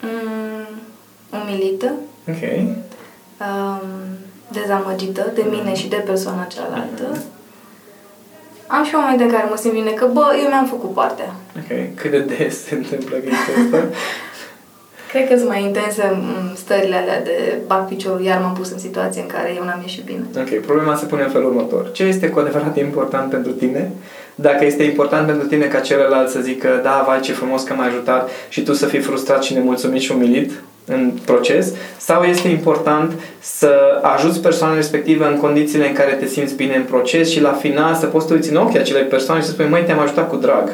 Mm, 0.00 0.66
umilită, 1.40 1.92
Ok. 2.28 2.42
um, 3.40 3.88
dezamăgită 4.48 5.30
de 5.34 5.44
mine 5.50 5.74
și 5.74 5.88
de 5.88 5.96
persoana 5.96 6.44
cealaltă. 6.44 7.22
Am 8.66 8.84
și 8.84 8.94
momente 8.94 9.22
în 9.22 9.30
care 9.30 9.46
mă 9.50 9.56
simt 9.56 9.72
bine 9.74 9.90
că, 9.90 10.06
bă, 10.12 10.36
eu 10.42 10.48
mi-am 10.48 10.66
făcut 10.66 10.92
partea. 10.92 11.34
Ok. 11.56 11.94
Cât 11.94 12.10
de 12.10 12.18
des 12.20 12.64
se 12.64 12.74
întâmplă 12.74 13.16
chestia 13.16 13.54
asta? 13.64 13.84
Cred 15.12 15.28
că 15.28 15.36
sunt 15.36 15.48
mai 15.48 15.62
intense 15.62 16.02
mm, 16.14 16.54
stările 16.54 16.96
alea 16.96 17.22
de 17.22 17.58
bag 17.66 17.88
piciorul, 17.88 18.22
iar 18.22 18.40
m-am 18.40 18.54
pus 18.54 18.70
în 18.70 18.78
situație 18.78 19.20
în 19.20 19.26
care 19.26 19.52
eu 19.56 19.64
n-am 19.64 19.80
ieșit 19.80 20.04
bine. 20.04 20.24
Ok, 20.38 20.60
problema 20.66 20.94
se 20.96 21.06
pune 21.06 21.22
în 21.22 21.30
felul 21.30 21.48
următor. 21.48 21.90
Ce 21.92 22.02
este 22.02 22.28
cu 22.28 22.38
adevărat 22.38 22.78
important 22.78 23.30
pentru 23.30 23.52
tine? 23.52 23.90
Dacă 24.34 24.64
este 24.64 24.82
important 24.82 25.26
pentru 25.26 25.46
tine 25.46 25.64
ca 25.64 25.78
celălalt 25.78 26.28
să 26.28 26.40
zică, 26.40 26.80
da, 26.82 27.04
vai, 27.06 27.20
ce 27.20 27.32
frumos 27.32 27.62
că 27.62 27.74
m-ai 27.74 27.86
ajutat 27.86 28.30
și 28.48 28.62
tu 28.62 28.72
să 28.72 28.86
fii 28.86 29.00
frustrat 29.00 29.42
și 29.42 29.54
nemulțumit 29.54 30.00
și 30.00 30.12
umilit 30.12 30.50
în 30.86 31.12
proces, 31.24 31.72
sau 31.98 32.22
este 32.22 32.48
important 32.48 33.12
să 33.40 34.00
ajuți 34.02 34.40
persoana 34.40 34.74
respectivă 34.74 35.28
în 35.28 35.36
condițiile 35.36 35.88
în 35.88 35.94
care 35.94 36.12
te 36.12 36.26
simți 36.26 36.54
bine 36.54 36.76
în 36.76 36.82
proces 36.84 37.30
și 37.30 37.40
la 37.40 37.52
final 37.52 37.94
să 37.94 38.06
poți 38.06 38.24
să 38.24 38.30
te 38.30 38.36
uiți 38.36 38.50
în 38.50 38.56
ochii 38.56 38.78
acelei 38.78 39.02
persoane 39.02 39.40
și 39.40 39.46
să 39.46 39.52
spui, 39.52 39.68
măi, 39.68 39.84
te-am 39.84 39.98
ajutat 39.98 40.28
cu 40.28 40.36
drag. 40.36 40.72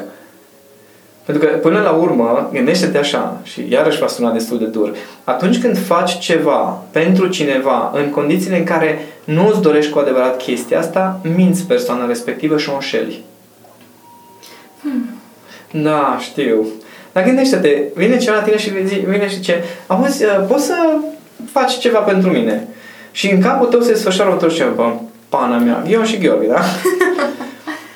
Pentru 1.29 1.47
că, 1.47 1.53
până 1.55 1.81
la 1.81 1.91
urmă, 1.91 2.49
gândește-te 2.53 2.97
așa, 2.97 3.41
și 3.43 3.65
iarăși 3.69 3.99
va 3.99 4.07
suna 4.07 4.31
destul 4.31 4.57
de 4.57 4.65
dur, 4.65 4.95
atunci 5.23 5.59
când 5.61 5.77
faci 5.77 6.19
ceva 6.19 6.83
pentru 6.91 7.27
cineva, 7.27 7.91
în 7.93 8.09
condițiile 8.09 8.57
în 8.57 8.63
care 8.63 9.05
nu 9.23 9.47
îți 9.47 9.61
dorești 9.61 9.91
cu 9.91 9.99
adevărat 9.99 10.37
chestia 10.37 10.79
asta, 10.79 11.19
minți 11.35 11.65
persoana 11.65 12.05
respectivă 12.05 12.57
și 12.57 12.69
o 12.69 12.73
înșeli. 12.73 13.23
Da, 15.71 16.17
știu. 16.19 16.67
Dar 17.11 17.23
gândește-te, 17.23 17.83
vine 17.95 18.17
cineva 18.17 18.37
la 18.37 18.43
tine 18.43 18.57
și 18.57 18.69
vine 19.05 19.29
și 19.29 19.35
zice, 19.35 19.63
auzi, 19.87 20.23
uh, 20.23 20.45
poți 20.47 20.65
să 20.65 20.75
faci 21.51 21.77
ceva 21.77 21.99
pentru 21.99 22.29
mine? 22.29 22.67
Și 23.11 23.31
în 23.31 23.41
capul 23.41 23.67
tău 23.67 23.81
se 23.81 23.91
desfășoară 23.91 24.35
tot 24.35 24.53
ceva, 24.53 25.01
pana 25.29 25.57
mea, 25.57 25.83
eu 25.87 26.03
și 26.03 26.17
Gheorghe, 26.17 26.47
da? 26.47 26.59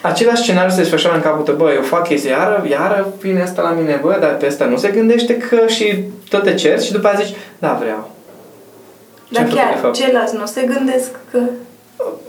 Același 0.03 0.41
scenariu 0.41 0.69
se 0.69 0.81
desfășoară 0.81 1.15
în 1.15 1.22
capul 1.22 1.43
tău, 1.43 1.55
bă, 1.55 1.72
eu 1.75 1.81
fac 1.81 2.07
chestia, 2.07 2.31
iară, 2.31 2.65
iară 2.69 3.13
vine 3.19 3.41
asta 3.41 3.62
la 3.62 3.69
mine, 3.69 4.00
bă, 4.01 4.17
dar 4.19 4.36
pe 4.36 4.45
asta 4.45 4.65
nu 4.65 4.77
se 4.77 4.89
gândește 4.89 5.38
că 5.38 5.67
și 5.67 6.03
tot 6.29 6.43
te 6.43 6.53
cerți 6.53 6.86
și 6.86 6.91
după 6.91 7.07
aceea 7.07 7.25
zici, 7.25 7.36
da, 7.60 7.77
vreau. 7.81 8.10
Dar 9.29 9.45
chiar, 9.45 9.91
ceilalți 9.91 10.36
nu 10.36 10.45
se 10.45 10.62
gândesc 10.75 11.10
că... 11.31 11.39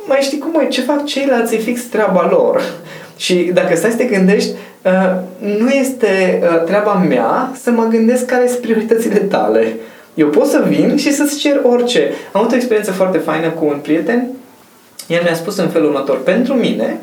Mai 0.07 0.19
știi 0.21 0.39
cum, 0.39 0.51
mai 0.55 0.69
ce 0.69 0.81
fac 0.81 1.05
ceilalți, 1.05 1.55
e 1.55 1.59
fix 1.59 1.83
treaba 1.83 2.29
lor. 2.31 2.63
Și 3.25 3.35
dacă 3.35 3.77
stai 3.77 3.91
să 3.91 3.97
te 3.97 4.05
gândești, 4.05 4.51
uh, 4.83 5.17
nu 5.59 5.69
este 5.69 6.43
uh, 6.43 6.65
treaba 6.65 6.93
mea 6.93 7.51
să 7.63 7.71
mă 7.71 7.87
gândesc 7.91 8.25
care 8.27 8.49
sunt 8.49 8.61
prioritățile 8.61 9.19
tale. 9.19 9.77
Eu 10.15 10.29
pot 10.29 10.47
să 10.47 10.65
vin 10.67 10.97
și 10.97 11.13
să-ți 11.13 11.39
cer 11.39 11.61
orice. 11.63 12.11
Am 12.33 12.41
avut 12.41 12.53
o 12.53 12.57
experiență 12.57 12.93
foarte 12.93 13.19
faină 13.19 13.49
cu 13.49 13.65
un 13.65 13.79
prieten. 13.83 14.29
El 15.07 15.21
mi-a 15.23 15.35
spus 15.35 15.57
în 15.57 15.69
felul 15.69 15.89
următor. 15.89 16.23
Pentru 16.23 16.55
mine, 16.55 17.01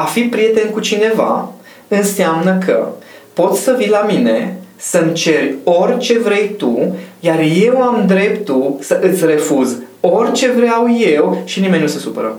a 0.00 0.04
fi 0.04 0.22
prieten 0.22 0.70
cu 0.70 0.80
cineva 0.80 1.52
înseamnă 1.88 2.58
că 2.66 2.88
poți 3.32 3.60
să 3.60 3.74
vii 3.78 3.88
la 3.88 4.02
mine 4.02 4.56
să-mi 4.76 5.12
ceri 5.12 5.54
orice 5.64 6.18
vrei 6.18 6.54
tu, 6.56 6.96
iar 7.20 7.40
eu 7.62 7.82
am 7.82 8.06
dreptul 8.06 8.76
să 8.80 9.00
îți 9.02 9.26
refuz 9.26 9.76
orice 10.00 10.50
vreau 10.50 10.98
eu 10.98 11.42
și 11.44 11.60
nimeni 11.60 11.82
nu 11.82 11.88
se 11.88 11.98
supără. 11.98 12.38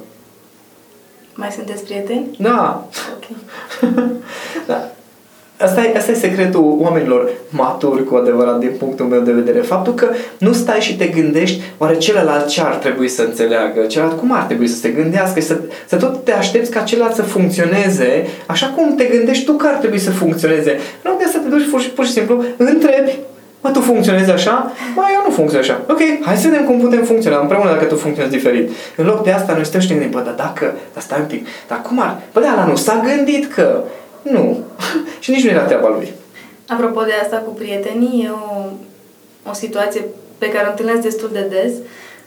Mai 1.34 1.51
sunteți 1.51 1.84
prieteni? 1.84 2.36
Da. 2.39 2.88
Ok. 3.15 3.38
da. 4.68 4.88
Asta 5.63 5.82
e, 5.82 5.98
asta 5.98 6.12
e 6.12 6.15
secretul 6.15 6.77
oamenilor 6.80 7.30
maturi 7.50 8.03
cu 8.03 8.15
adevărat 8.15 8.60
din 8.60 8.72
punctul 8.80 9.06
meu 9.06 9.20
de 9.20 9.32
vedere. 9.32 9.60
Faptul 9.60 9.94
că 9.94 10.08
nu 10.38 10.53
stai 10.53 10.80
și 10.80 10.98
te 10.98 11.06
gândești 11.06 11.62
oare 11.77 11.98
celălalt 11.98 12.48
ce 12.48 12.62
ar 12.62 12.75
trebui 12.75 13.08
să 13.08 13.22
înțeleagă, 13.22 13.82
celălalt 13.82 14.20
cum 14.20 14.32
ar 14.32 14.44
trebui 14.44 14.68
să 14.68 14.75
se 14.75 14.89
gândească 14.89 15.39
și 15.39 15.46
să, 15.46 15.58
să 15.88 15.96
tot 15.96 16.24
te 16.24 16.32
aștepți 16.32 16.72
ca 16.72 16.82
celălalt 16.82 17.15
să 17.15 17.22
funcționeze 17.22 18.27
așa 18.46 18.74
cum 18.75 18.96
te 18.96 19.03
gândești 19.03 19.46
tu 19.46 19.53
că 19.53 19.68
ar 19.68 19.75
trebui 19.75 20.00
să 20.00 20.12
funcționeze. 20.12 20.80
Nu 21.03 21.15
de 21.18 21.30
să 21.32 21.38
te 21.38 21.48
duci 21.48 21.70
pur 21.70 21.82
și, 21.82 21.89
pur 21.89 22.06
și 22.06 22.12
simplu, 22.12 22.44
întrebi 22.58 23.20
Mă, 23.63 23.70
tu 23.70 23.80
funcționezi 23.80 24.32
așa? 24.32 24.72
Mă, 24.96 25.03
eu 25.13 25.22
nu 25.25 25.32
funcționez 25.32 25.70
așa. 25.70 25.82
Ok, 25.89 26.00
hai 26.22 26.38
să 26.38 26.48
vedem 26.48 26.65
cum 26.65 26.80
putem 26.80 27.03
funcționa 27.03 27.39
împreună 27.39 27.70
dacă 27.70 27.86
tu 27.86 27.96
funcționezi 27.96 28.36
diferit. 28.36 28.70
În 28.96 29.06
loc 29.06 29.24
de 29.24 29.32
asta, 29.32 29.53
noi 29.53 29.65
stăm 29.65 29.80
și 29.80 29.88
ne 29.88 29.94
gândim, 29.94 30.12
bă, 30.12 30.22
dar 30.25 30.34
dacă, 30.34 30.74
dar 30.94 31.03
stai 31.03 31.20
un 31.20 31.25
pic, 31.25 31.48
dar 31.68 31.82
cum 31.82 32.00
ar? 32.00 32.20
Bă, 32.34 32.39
da, 32.39 32.65
nu 32.65 32.75
s-a 32.75 33.03
gândit 33.06 33.53
că, 33.53 33.84
nu. 34.22 34.58
și 35.20 35.32
nici 35.32 35.44
nu 35.44 35.50
era 35.50 35.63
treaba 35.63 35.90
lui. 35.90 36.13
Apropo 36.68 37.01
de 37.01 37.12
asta 37.22 37.38
cu 37.38 37.51
prietenii, 37.51 38.24
e 38.24 38.30
o, 38.30 38.66
o 39.50 39.54
situație 39.54 40.06
pe 40.38 40.50
care 40.50 40.68
o 40.68 40.70
întâlnesc 40.70 41.01
destul 41.01 41.30
de 41.32 41.48
des, 41.50 41.74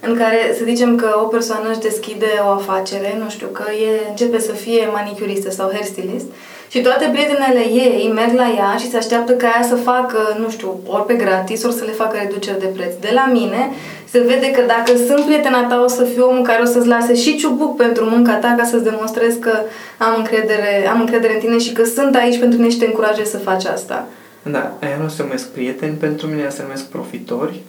în 0.00 0.16
care 0.16 0.54
să 0.58 0.64
zicem 0.64 0.96
că 0.96 1.18
o 1.22 1.26
persoană 1.26 1.70
își 1.70 1.78
deschide 1.78 2.30
o 2.46 2.48
afacere, 2.48 3.16
nu 3.22 3.28
știu, 3.30 3.46
că 3.46 3.64
e, 3.72 4.08
începe 4.08 4.38
să 4.38 4.52
fie 4.52 4.88
manicuristă 4.92 5.50
sau 5.50 5.70
hairstylist 5.72 6.26
și 6.74 6.80
toate 6.80 7.06
prietenele 7.12 7.64
ei 7.82 8.12
merg 8.14 8.32
la 8.42 8.48
ea 8.58 8.76
și 8.78 8.90
se 8.90 8.96
așteaptă 8.96 9.32
ca 9.32 9.46
ea 9.56 9.66
să 9.72 9.74
facă, 9.74 10.18
nu 10.42 10.48
știu, 10.50 10.80
ori 10.86 11.06
pe 11.06 11.14
gratis, 11.14 11.64
ori 11.64 11.74
să 11.74 11.84
le 11.84 12.00
facă 12.02 12.16
reduceri 12.22 12.60
de 12.64 12.70
preț. 12.76 12.92
De 13.00 13.10
la 13.14 13.26
mine 13.32 13.70
se 14.12 14.18
vede 14.30 14.50
că 14.50 14.62
dacă 14.66 14.92
sunt 15.06 15.24
prietena 15.24 15.62
ta, 15.64 15.82
o 15.84 15.88
să 15.88 16.04
fiu 16.04 16.24
omul 16.28 16.42
care 16.42 16.62
o 16.62 16.64
să-ți 16.64 16.86
lase 16.86 17.14
și 17.14 17.36
ciubuc 17.36 17.76
pentru 17.76 18.04
munca 18.04 18.34
ta 18.34 18.54
ca 18.58 18.64
să-ți 18.64 18.84
demonstrez 18.84 19.34
că 19.40 19.52
am 19.98 20.14
încredere, 20.16 20.72
am 20.92 21.00
încredere 21.00 21.34
în 21.34 21.40
tine 21.40 21.58
și 21.58 21.72
că 21.72 21.84
sunt 21.84 22.14
aici 22.14 22.38
pentru 22.38 22.56
tine 22.56 22.70
și 22.70 22.78
te 22.78 22.86
încurajez 22.86 23.28
să 23.30 23.38
faci 23.38 23.64
asta. 23.64 24.06
Da, 24.42 24.72
aia 24.82 24.96
nu 25.02 25.08
se 25.08 25.22
numesc 25.22 25.46
prieteni, 25.48 25.96
pentru 26.06 26.26
mine 26.26 26.48
se 26.48 26.62
numesc 26.62 26.84
profitori. 26.84 27.62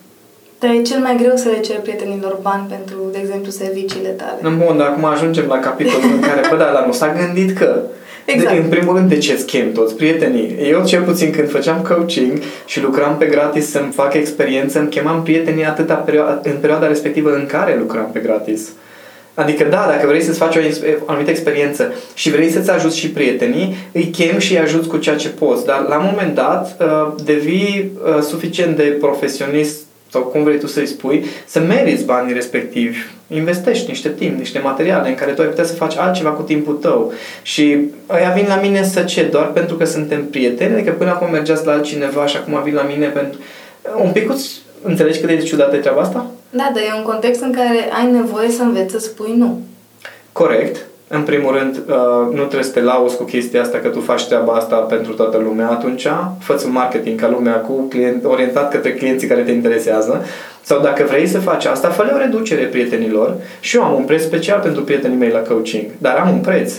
Dar 0.59 0.71
e 0.71 0.81
cel 0.81 0.99
mai 0.99 1.15
greu 1.21 1.35
să 1.35 1.49
le 1.49 1.59
ceri 1.59 1.81
prietenilor 1.81 2.37
bani 2.41 2.65
pentru, 2.69 2.97
de 3.11 3.17
exemplu, 3.21 3.51
serviciile 3.51 4.09
tale. 4.09 4.55
Bun, 4.65 4.77
dar 4.77 4.87
acum 4.87 5.05
ajungem 5.05 5.45
la 5.47 5.59
capitolul 5.59 6.11
în 6.13 6.19
care, 6.19 6.41
bă, 6.49 6.55
da, 6.55 6.71
dar 6.73 6.85
nu 6.85 6.91
s-a 6.91 7.13
gândit 7.19 7.57
că 7.57 7.81
Exact. 8.25 8.55
De, 8.55 8.61
în 8.61 8.69
primul 8.69 8.95
rând, 8.95 9.09
de 9.09 9.17
ce 9.17 9.43
chem 9.45 9.71
toți 9.71 9.95
prietenii? 9.95 10.55
Eu, 10.69 10.85
cel 10.85 11.01
puțin, 11.01 11.31
când 11.31 11.49
făceam 11.49 11.81
coaching 11.81 12.39
și 12.65 12.81
lucram 12.81 13.17
pe 13.17 13.25
gratis 13.25 13.69
să-mi 13.69 13.91
fac 13.91 14.13
experiență, 14.13 14.79
îmi 14.79 14.89
chemam 14.89 15.23
prietenii 15.23 15.65
atâta 15.65 16.05
perio- 16.07 16.41
în 16.43 16.57
perioada 16.59 16.87
respectivă 16.87 17.35
în 17.35 17.45
care 17.45 17.77
lucram 17.79 18.09
pe 18.13 18.19
gratis. 18.19 18.71
Adică, 19.33 19.63
da, 19.63 19.85
dacă 19.89 20.07
vrei 20.07 20.21
să-ți 20.21 20.37
faci 20.37 20.55
o 20.55 20.59
anumită 21.05 21.29
experiență 21.29 21.93
și 22.13 22.31
vrei 22.31 22.49
să-ți 22.49 22.69
ajuți 22.69 22.97
și 22.97 23.09
prietenii, 23.09 23.75
îi 23.91 24.09
chem 24.09 24.37
și 24.37 24.53
îi 24.53 24.59
ajuți 24.59 24.87
cu 24.87 24.97
ceea 24.97 25.15
ce 25.15 25.29
poți. 25.29 25.65
Dar, 25.65 25.85
la 25.87 25.97
un 25.97 26.07
moment 26.11 26.35
dat, 26.35 26.77
uh, 26.79 27.13
devii 27.23 27.91
uh, 28.05 28.21
suficient 28.21 28.75
de 28.75 28.83
profesionist 28.83 29.84
sau 30.15 30.23
cum 30.23 30.43
vrei 30.43 30.59
tu 30.59 30.67
să-i 30.67 30.85
spui, 30.85 31.25
să 31.45 31.59
meriți 31.59 32.05
banii 32.05 32.33
respectivi. 32.33 32.97
Investești 33.27 33.89
niște 33.89 34.09
timp, 34.09 34.37
niște 34.37 34.59
materiale 34.59 35.09
în 35.09 35.15
care 35.15 35.31
tu 35.31 35.41
ai 35.41 35.47
putea 35.47 35.63
să 35.63 35.73
faci 35.73 35.97
altceva 35.97 36.29
cu 36.29 36.41
timpul 36.41 36.73
tău. 36.73 37.13
Și 37.41 37.77
ăia 38.09 38.31
vin 38.35 38.45
la 38.47 38.55
mine 38.55 38.83
să 38.83 39.01
ce? 39.01 39.23
Doar 39.23 39.45
pentru 39.51 39.75
că 39.75 39.85
suntem 39.85 40.25
prieteni? 40.25 40.73
Adică 40.73 40.91
până 40.91 41.09
acum 41.09 41.31
mergeați 41.31 41.65
la 41.65 41.71
altcineva 41.71 42.25
și 42.25 42.37
acum 42.37 42.63
vin 42.63 42.73
la 42.73 42.81
mine 42.81 43.07
pentru... 43.07 43.39
Un 44.03 44.11
pic 44.11 44.31
înțelegi 44.81 45.19
cât 45.19 45.27
de 45.27 45.37
ciudată 45.37 45.75
e 45.75 45.79
treaba 45.79 46.01
asta? 46.01 46.31
Da, 46.49 46.71
dar 46.73 46.83
e 46.83 46.97
un 46.97 47.03
context 47.03 47.41
în 47.41 47.51
care 47.51 47.89
ai 47.99 48.11
nevoie 48.11 48.49
să 48.49 48.61
înveți 48.61 48.91
să 48.91 48.99
spui 48.99 49.33
nu. 49.37 49.61
Corect. 50.31 50.85
În 51.07 51.21
primul 51.21 51.57
rând, 51.57 51.77
uh, 51.87 52.33
nu 52.33 52.41
trebuie 52.41 52.63
să 52.63 52.71
te 52.71 52.81
lauzi 52.81 53.17
cu 53.17 53.23
chestia 53.23 53.61
asta 53.61 53.77
că 53.77 53.87
tu 53.87 53.99
faci 53.99 54.27
treaba 54.27 54.53
asta 54.53 54.75
pentru 54.75 55.13
toată 55.13 55.37
lumea 55.37 55.69
atunci. 55.69 56.07
fă 56.39 56.61
un 56.65 56.71
marketing 56.71 57.19
ca 57.19 57.29
lumea 57.29 57.53
cu 57.53 57.73
client, 57.73 58.23
orientat 58.23 58.71
către 58.71 58.93
clienții 58.93 59.27
care 59.27 59.41
te 59.41 59.51
interesează. 59.51 60.25
Sau 60.61 60.81
dacă 60.81 61.03
vrei 61.07 61.27
să 61.27 61.39
faci 61.39 61.65
asta, 61.65 61.89
fă 61.89 62.11
o 62.13 62.17
reducere 62.17 62.63
prietenilor. 62.63 63.35
Și 63.59 63.75
eu 63.75 63.83
am 63.83 63.93
un 63.93 64.03
preț 64.03 64.23
special 64.23 64.59
pentru 64.59 64.81
prietenii 64.81 65.17
mei 65.17 65.29
la 65.29 65.39
coaching, 65.39 65.85
dar 65.97 66.15
am 66.15 66.29
un 66.29 66.39
preț. 66.39 66.73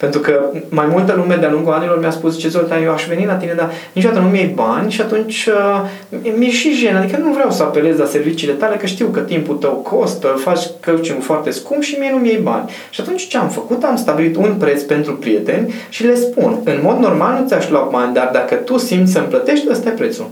Pentru 0.00 0.20
că 0.20 0.50
mai 0.68 0.86
multă 0.86 1.14
lume 1.16 1.36
de-a 1.36 1.50
lungul 1.50 1.72
anilor 1.72 2.00
mi-a 2.00 2.10
spus, 2.10 2.38
ce 2.38 2.48
Zoltan, 2.48 2.82
eu 2.82 2.92
aș 2.92 3.06
veni 3.06 3.26
la 3.26 3.34
tine, 3.34 3.52
dar 3.56 3.70
niciodată 3.92 4.20
nu 4.20 4.28
mi-ai 4.28 4.46
bani 4.46 4.90
și 4.90 5.00
atunci 5.00 5.48
uh, 5.48 6.32
mi-e 6.36 6.50
și 6.50 6.72
jenă. 6.72 6.98
Adică 6.98 7.20
nu 7.20 7.32
vreau 7.32 7.50
să 7.50 7.62
apelez 7.62 7.98
la 7.98 8.04
serviciile 8.04 8.52
tale, 8.52 8.76
că 8.76 8.86
știu 8.86 9.06
că 9.06 9.20
timpul 9.20 9.56
tău 9.56 9.70
costă, 9.70 10.26
faci 10.26 10.66
coaching 10.84 11.22
foarte 11.22 11.50
scump 11.50 11.82
și 11.82 11.96
mie 11.98 12.10
nu 12.10 12.18
mi-ai 12.18 12.40
bani. 12.42 12.70
Și 12.90 13.00
atunci 13.00 13.26
ce 13.26 13.36
am 13.36 13.48
făcut? 13.48 13.84
Am 13.84 13.96
stabilit 13.96 14.36
un 14.36 14.54
preț 14.58 14.82
pentru 14.82 15.16
prieteni 15.16 15.74
și 15.88 16.06
le 16.06 16.14
spun, 16.14 16.60
în 16.64 16.78
mod 16.82 16.98
normal 16.98 17.40
nu 17.40 17.46
ți-aș 17.46 17.68
lua 17.68 17.88
bani, 17.90 18.14
dar 18.14 18.30
dacă 18.32 18.54
tu 18.54 18.78
simți 18.78 19.12
să-mi 19.12 19.26
plătești, 19.26 19.66
ăsta 19.70 19.88
e 19.88 19.92
prețul. 19.92 20.30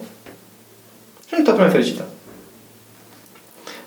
Și 1.27 1.35
nu 1.37 1.43
toată 1.43 1.59
lumea 1.59 1.73
fericită. 1.73 2.05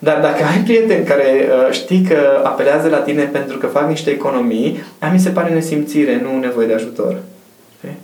Dar 0.04 0.20
dacă 0.20 0.44
ai 0.44 0.64
prieteni 0.64 1.06
care 1.06 1.48
uh, 1.50 1.72
știi 1.72 2.02
că 2.02 2.42
apelează 2.44 2.90
la 2.90 2.98
tine 2.98 3.24
pentru 3.24 3.58
că 3.58 3.68
fac 3.68 3.88
niște 3.88 4.10
economii, 4.10 4.84
a 5.00 5.08
mi 5.08 5.20
se 5.20 5.30
pare 5.30 5.54
nesimțire, 5.54 6.22
nu 6.24 6.40
nevoie 6.40 6.68
de 6.68 6.74
ajutor. 6.74 7.18
Okay? 7.78 7.96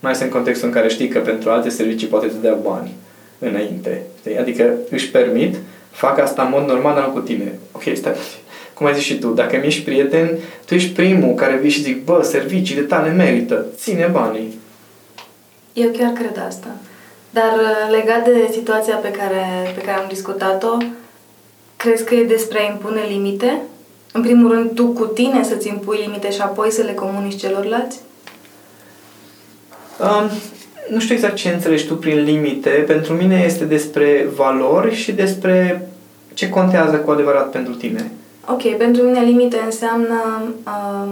Mai 0.00 0.12
este 0.12 0.24
în 0.24 0.30
contextul 0.30 0.68
în 0.68 0.74
care 0.74 0.88
știi 0.88 1.08
că 1.08 1.18
pentru 1.18 1.50
alte 1.50 1.68
servicii 1.68 2.06
poate 2.06 2.28
să 2.28 2.34
dea 2.40 2.58
bani 2.62 2.90
înainte. 3.38 4.02
Știi? 4.18 4.38
Adică 4.38 4.74
își 4.90 5.10
permit, 5.10 5.56
fac 5.90 6.18
asta 6.18 6.42
în 6.42 6.50
mod 6.50 6.68
normal, 6.68 6.94
dar 6.94 7.06
nu 7.06 7.12
cu 7.12 7.20
tine. 7.20 7.52
Ok, 7.72 7.82
stai 7.94 8.12
cum 8.74 8.86
ai 8.86 8.94
zis 8.94 9.02
și 9.02 9.18
tu, 9.18 9.28
dacă 9.28 9.56
mi 9.56 9.66
ești 9.66 9.84
prieten, 9.84 10.38
tu 10.64 10.74
ești 10.74 10.92
primul 10.92 11.34
care 11.34 11.56
vii 11.56 11.70
și 11.70 11.82
zic, 11.82 12.04
bă, 12.04 12.22
serviciile 12.22 12.82
tale 12.82 13.10
merită, 13.10 13.66
ține 13.76 14.08
banii. 14.12 14.58
Eu 15.72 15.88
chiar 15.88 16.12
cred 16.12 16.44
asta. 16.48 16.68
Dar 17.30 17.52
uh, 17.54 17.96
legat 17.98 18.24
de 18.24 18.48
situația 18.52 18.94
pe 18.94 19.10
care, 19.10 19.72
pe 19.74 19.80
care 19.80 19.98
am 19.98 20.04
discutat-o, 20.08 20.76
Crezi 21.86 22.04
că 22.04 22.14
e 22.14 22.24
despre 22.24 22.58
a 22.58 22.72
impune 22.72 23.00
limite? 23.08 23.60
În 24.12 24.22
primul 24.22 24.52
rând, 24.52 24.74
tu 24.74 24.86
cu 24.86 25.04
tine 25.04 25.42
să-ți 25.42 25.68
impui 25.68 25.98
limite 26.00 26.30
și 26.30 26.40
apoi 26.40 26.70
să 26.70 26.82
le 26.82 26.92
comunici 26.92 27.40
celorlalți? 27.40 28.00
Um, 30.00 30.30
nu 30.90 31.00
știu 31.00 31.14
exact 31.14 31.34
ce 31.34 31.48
înțelegi 31.48 31.86
tu 31.86 31.96
prin 31.96 32.24
limite. 32.24 32.68
Pentru 32.70 33.12
mine 33.12 33.42
este 33.44 33.64
despre 33.64 34.28
valori 34.34 34.94
și 34.94 35.12
despre 35.12 35.88
ce 36.34 36.48
contează 36.48 36.96
cu 36.96 37.10
adevărat 37.10 37.50
pentru 37.50 37.74
tine. 37.74 38.10
Ok, 38.48 38.76
pentru 38.76 39.02
mine 39.02 39.20
limite 39.20 39.56
înseamnă 39.64 40.42
um, 40.42 41.10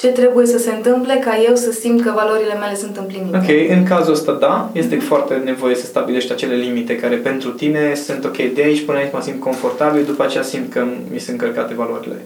ce 0.00 0.08
trebuie 0.08 0.46
să 0.46 0.58
se 0.58 0.70
întâmple 0.70 1.14
ca 1.24 1.38
eu 1.48 1.54
să 1.54 1.72
simt 1.72 2.02
că 2.02 2.12
valorile 2.14 2.54
mele 2.54 2.74
sunt 2.74 2.96
împlinite. 2.96 3.36
Ok, 3.36 3.76
în 3.76 3.84
cazul 3.84 4.12
ăsta 4.12 4.32
da, 4.32 4.70
este 4.72 4.96
mm-hmm. 4.96 5.06
foarte 5.06 5.34
nevoie 5.34 5.74
să 5.74 5.86
stabilești 5.86 6.32
acele 6.32 6.54
limite 6.54 6.96
care 6.96 7.16
pentru 7.16 7.50
tine 7.50 7.94
sunt 7.94 8.24
ok, 8.24 8.36
de 8.36 8.62
aici 8.62 8.84
până 8.84 8.98
aici 8.98 9.12
mă 9.12 9.20
simt 9.22 9.40
confortabil, 9.40 10.04
după 10.04 10.22
aceea 10.22 10.42
simt 10.42 10.72
că 10.72 10.84
mi 11.12 11.18
sunt 11.18 11.40
încărcate 11.40 11.74
valorile. 11.74 12.16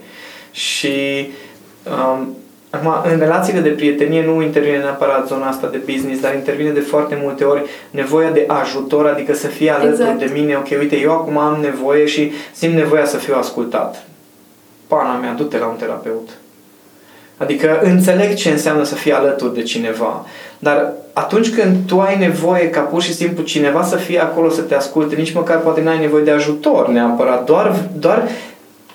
Și 0.51 1.27
um, 1.83 2.35
Acum, 2.69 3.11
în 3.11 3.19
relațiile 3.19 3.59
de 3.59 3.69
prietenie 3.69 4.25
nu 4.25 4.41
intervine 4.41 4.77
neapărat 4.77 5.27
zona 5.27 5.47
asta 5.47 5.67
de 5.67 5.81
business, 5.91 6.21
dar 6.21 6.33
intervine 6.33 6.69
de 6.69 6.79
foarte 6.79 7.19
multe 7.21 7.43
ori 7.43 7.63
nevoia 7.91 8.31
de 8.31 8.45
ajutor, 8.47 9.05
adică 9.07 9.33
să 9.33 9.47
fie 9.47 9.69
alături 9.69 10.01
exact. 10.01 10.19
de 10.19 10.29
mine. 10.33 10.55
Ok, 10.55 10.67
uite, 10.79 10.99
eu 10.99 11.11
acum 11.11 11.37
am 11.37 11.59
nevoie 11.61 12.05
și 12.05 12.31
simt 12.53 12.73
nevoia 12.73 13.05
să 13.05 13.17
fiu 13.17 13.33
ascultat. 13.37 14.07
Pana 14.87 15.17
mea, 15.17 15.33
du-te 15.33 15.57
la 15.57 15.65
un 15.65 15.75
terapeut 15.75 16.29
Adică 17.37 17.79
înțeleg 17.83 18.33
ce 18.33 18.49
înseamnă 18.49 18.83
să 18.83 18.95
fii 18.95 19.11
alături 19.11 19.53
de 19.53 19.61
cineva. 19.61 20.25
Dar 20.59 20.91
atunci 21.13 21.49
când 21.49 21.75
tu 21.87 21.99
ai 21.99 22.17
nevoie 22.17 22.69
ca 22.69 22.79
pur 22.79 23.01
și 23.01 23.13
simplu 23.13 23.43
cineva 23.43 23.83
să 23.83 23.95
fie 23.95 24.19
acolo 24.19 24.49
să 24.49 24.61
te 24.61 24.75
asculte, 24.75 25.15
nici 25.15 25.33
măcar 25.33 25.59
poate 25.59 25.81
n-ai 25.81 25.99
nevoie 25.99 26.23
de 26.23 26.31
ajutor 26.31 26.87
neapărat, 26.87 27.45
doar, 27.45 27.75
doar 27.99 28.27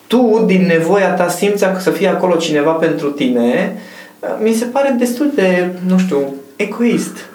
tu 0.06 0.42
din 0.46 0.66
nevoia 0.66 1.14
ta 1.14 1.28
simți 1.28 1.66
să 1.78 1.90
fie 1.90 2.08
acolo 2.08 2.34
cineva 2.34 2.70
pentru 2.70 3.10
tine, 3.10 3.76
mi 4.42 4.52
se 4.52 4.64
pare 4.64 4.94
destul 4.98 5.30
de, 5.34 5.68
nu 5.86 5.98
știu, 5.98 6.34
egoist. 6.56 7.29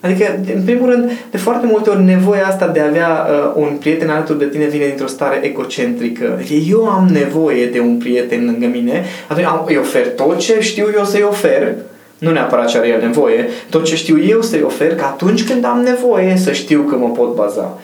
Adică, 0.00 0.40
în 0.54 0.62
primul 0.62 0.90
rând, 0.90 1.10
de 1.30 1.36
foarte 1.36 1.66
multe 1.66 1.90
ori 1.90 2.02
nevoia 2.02 2.46
asta 2.46 2.66
de 2.66 2.80
a 2.80 2.86
avea 2.86 3.26
uh, 3.30 3.62
un 3.62 3.76
prieten 3.80 4.10
alături 4.10 4.38
de 4.38 4.44
tine 4.44 4.64
vine 4.64 4.86
dintr-o 4.86 5.06
stare 5.06 5.40
egocentrică. 5.42 6.32
Adică 6.34 6.54
eu 6.54 6.88
am 6.88 7.08
nevoie 7.12 7.66
de 7.66 7.80
un 7.80 7.96
prieten 7.96 8.44
lângă 8.44 8.66
mine, 8.66 9.04
atunci 9.28 9.46
am, 9.46 9.64
îi 9.66 9.76
ofer 9.76 10.08
tot 10.08 10.38
ce 10.38 10.60
știu 10.60 10.86
eu 10.96 11.04
să-i 11.04 11.22
ofer, 11.22 11.74
nu 12.18 12.30
neapărat 12.30 12.68
ce 12.68 12.78
are 12.78 12.88
el 12.88 13.00
nevoie, 13.00 13.48
tot 13.70 13.84
ce 13.84 13.96
știu 13.96 14.22
eu 14.22 14.42
să-i 14.42 14.62
ofer, 14.62 14.94
că 14.94 15.04
atunci 15.04 15.44
când 15.44 15.64
am 15.64 15.80
nevoie 15.80 16.36
să 16.36 16.52
știu 16.52 16.82
că 16.82 16.96
mă 16.96 17.08
pot 17.08 17.34
baza. 17.34 17.78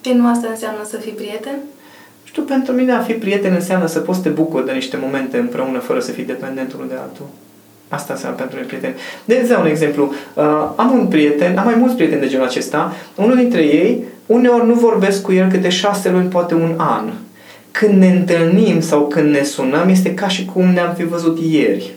Și 0.00 0.12
nu 0.12 0.28
asta 0.28 0.46
înseamnă 0.50 0.80
să 0.88 0.96
fii 0.96 1.12
prieten? 1.12 1.58
Știu, 2.24 2.42
pentru 2.42 2.72
mine 2.72 2.92
a 2.92 3.00
fi 3.00 3.12
prieten 3.12 3.52
înseamnă 3.54 3.86
să 3.86 3.98
poți 3.98 4.18
să 4.18 4.24
te 4.24 4.30
bucuri 4.30 4.66
de 4.66 4.72
niște 4.72 4.96
momente 5.02 5.36
împreună 5.36 5.78
fără 5.78 6.00
să 6.00 6.10
fii 6.10 6.24
dependent 6.24 6.72
unul 6.72 6.88
de 6.88 6.94
altul. 7.02 7.26
Asta 7.88 8.12
înseamnă 8.12 8.38
pentru 8.38 8.56
mine 8.56 8.68
prieten. 8.68 8.94
De 9.24 9.34
exemplu, 9.34 9.64
un 9.64 9.70
exemplu. 9.70 10.12
Uh, 10.34 10.44
am 10.76 10.92
un 10.98 11.06
prieten, 11.06 11.58
am 11.58 11.64
mai 11.64 11.74
mulți 11.78 11.94
prieteni 11.94 12.20
de 12.20 12.28
genul 12.28 12.46
acesta. 12.46 12.92
Unul 13.16 13.36
dintre 13.36 13.62
ei, 13.62 14.04
uneori 14.26 14.66
nu 14.66 14.74
vorbesc 14.74 15.22
cu 15.22 15.32
el 15.32 15.50
câte 15.50 15.68
șase 15.68 16.10
luni, 16.10 16.28
poate 16.28 16.54
un 16.54 16.74
an. 16.76 17.12
Când 17.70 17.98
ne 17.98 18.08
întâlnim 18.08 18.80
sau 18.80 19.06
când 19.06 19.30
ne 19.30 19.42
sunăm, 19.42 19.88
este 19.88 20.14
ca 20.14 20.28
și 20.28 20.44
cum 20.44 20.64
ne-am 20.64 20.94
fi 20.94 21.04
văzut 21.04 21.38
ieri 21.38 21.92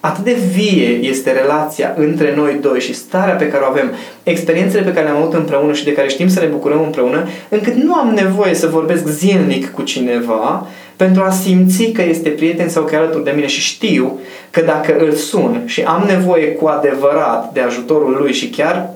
atât 0.00 0.24
de 0.24 0.36
vie 0.54 0.88
este 0.88 1.32
relația 1.32 1.94
între 1.96 2.34
noi 2.36 2.58
doi 2.60 2.80
și 2.80 2.94
starea 2.94 3.34
pe 3.34 3.48
care 3.48 3.64
o 3.64 3.66
avem, 3.66 3.92
experiențele 4.22 4.82
pe 4.82 4.92
care 4.92 5.06
le-am 5.06 5.16
avut 5.16 5.34
împreună 5.34 5.72
și 5.72 5.84
de 5.84 5.92
care 5.92 6.08
știm 6.08 6.28
să 6.28 6.40
ne 6.40 6.46
bucurăm 6.46 6.82
împreună, 6.82 7.28
încât 7.48 7.74
nu 7.74 7.94
am 7.94 8.08
nevoie 8.14 8.54
să 8.54 8.66
vorbesc 8.66 9.06
zilnic 9.06 9.70
cu 9.70 9.82
cineva 9.82 10.66
pentru 10.96 11.22
a 11.22 11.30
simți 11.30 11.84
că 11.84 12.02
este 12.02 12.28
prieten 12.28 12.68
sau 12.68 12.84
că 12.84 12.94
e 12.94 12.98
alături 12.98 13.24
de 13.24 13.30
mine 13.30 13.46
și 13.46 13.60
știu 13.60 14.18
că 14.50 14.60
dacă 14.60 14.96
îl 14.98 15.12
sun 15.12 15.62
și 15.66 15.82
am 15.82 16.04
nevoie 16.06 16.52
cu 16.52 16.66
adevărat 16.66 17.52
de 17.52 17.60
ajutorul 17.60 18.16
lui 18.20 18.32
și 18.32 18.48
chiar 18.48 18.90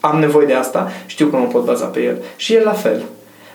am 0.00 0.18
nevoie 0.18 0.46
de 0.46 0.52
asta, 0.52 0.90
știu 1.06 1.26
că 1.26 1.36
mă 1.36 1.44
pot 1.44 1.64
baza 1.64 1.84
pe 1.84 2.00
el. 2.00 2.16
Și 2.36 2.54
el 2.54 2.62
la 2.64 2.72
fel. 2.72 3.02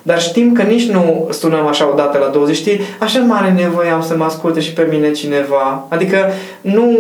Dar 0.06 0.22
știm 0.22 0.54
că 0.54 0.62
nici 0.62 0.90
nu 0.90 1.30
sunăm 1.32 1.68
așa 1.68 1.92
odată 1.92 2.18
la 2.18 2.28
20, 2.28 2.56
știi, 2.56 2.80
așa 3.00 3.20
mare 3.20 3.52
nevoie 3.52 3.90
am 3.90 4.02
să 4.02 4.16
mă 4.16 4.24
asculte 4.24 4.60
și 4.60 4.74
pe 4.74 4.88
mine 4.90 5.12
cineva. 5.12 5.86
Adică 5.90 6.18
nu, 6.62 6.98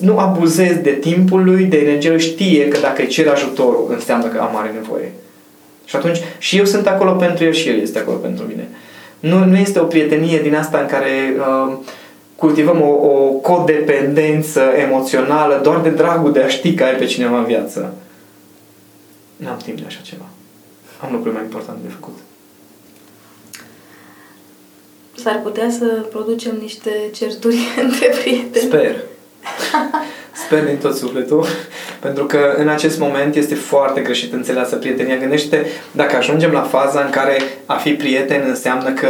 nu 0.00 0.18
abuzez 0.18 0.76
de 0.76 0.90
timpul 0.90 1.44
lui, 1.44 1.64
de 1.64 1.78
energie 1.78 2.10
lui, 2.10 2.20
știe 2.20 2.68
că 2.68 2.78
dacă 2.80 3.02
îi 3.02 3.08
cer 3.08 3.28
ajutorul, 3.28 3.86
înseamnă 3.88 4.26
că 4.26 4.40
am 4.40 4.50
mare 4.52 4.70
nevoie. 4.80 5.12
Și 5.84 5.96
atunci 5.96 6.18
și 6.38 6.58
eu 6.58 6.64
sunt 6.64 6.86
acolo 6.86 7.12
pentru 7.12 7.44
el 7.44 7.52
și 7.52 7.68
el 7.68 7.80
este 7.80 7.98
acolo 7.98 8.16
pentru 8.16 8.44
mine. 8.48 8.68
Nu, 9.20 9.44
nu 9.44 9.56
este 9.56 9.78
o 9.78 9.84
prietenie 9.84 10.40
din 10.40 10.54
asta 10.54 10.78
în 10.78 10.86
care 10.86 11.34
uh, 11.38 11.72
cultivăm 12.36 12.80
o, 12.80 13.08
o 13.08 13.28
codependență 13.28 14.60
emoțională 14.60 15.60
doar 15.62 15.80
de 15.80 15.90
dragul 15.90 16.32
de 16.32 16.40
a 16.40 16.48
ști 16.48 16.74
că 16.74 16.84
ai 16.84 16.94
pe 16.94 17.04
cineva 17.04 17.38
în 17.38 17.44
viață. 17.44 17.94
N-am 19.36 19.60
timp 19.64 19.78
de 19.78 19.84
așa 19.86 20.00
ceva. 20.02 20.24
Am 21.04 21.12
lucruri 21.12 21.34
mai 21.34 21.44
importante 21.44 21.80
de 21.82 21.92
făcut. 21.92 22.18
S-ar 25.22 25.40
putea 25.42 25.70
să 25.70 25.84
producem 26.10 26.56
niște 26.60 26.90
certuri 27.14 27.58
între 27.84 28.14
prieteni. 28.22 28.66
Sper. 28.66 28.96
Sper 30.44 30.64
din 30.64 30.76
tot 30.76 30.96
sufletul, 30.96 31.44
pentru 32.06 32.24
că 32.24 32.38
în 32.56 32.68
acest 32.68 32.98
moment 32.98 33.34
este 33.34 33.54
foarte 33.54 34.00
greșit 34.00 34.32
înțeleasă 34.32 34.76
prietenia. 34.76 35.16
Gândește 35.16 35.66
dacă 35.92 36.16
ajungem 36.16 36.50
la 36.50 36.60
faza 36.60 37.00
în 37.00 37.10
care 37.10 37.36
a 37.66 37.74
fi 37.74 37.90
prieten 37.92 38.44
înseamnă 38.48 38.92
că 38.92 39.08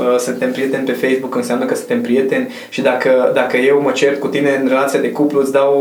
uh, 0.00 0.18
suntem 0.18 0.52
prieteni 0.52 0.86
pe 0.86 0.92
Facebook, 0.92 1.34
înseamnă 1.34 1.64
că 1.64 1.74
suntem 1.74 2.00
prieteni 2.00 2.52
și 2.68 2.80
dacă, 2.80 3.30
dacă 3.34 3.56
eu 3.56 3.80
mă 3.80 3.90
cer 3.90 4.18
cu 4.18 4.26
tine 4.26 4.58
în 4.62 4.68
relația 4.68 5.00
de 5.00 5.10
cuplu, 5.10 5.40
îți 5.40 5.52
dau, 5.52 5.80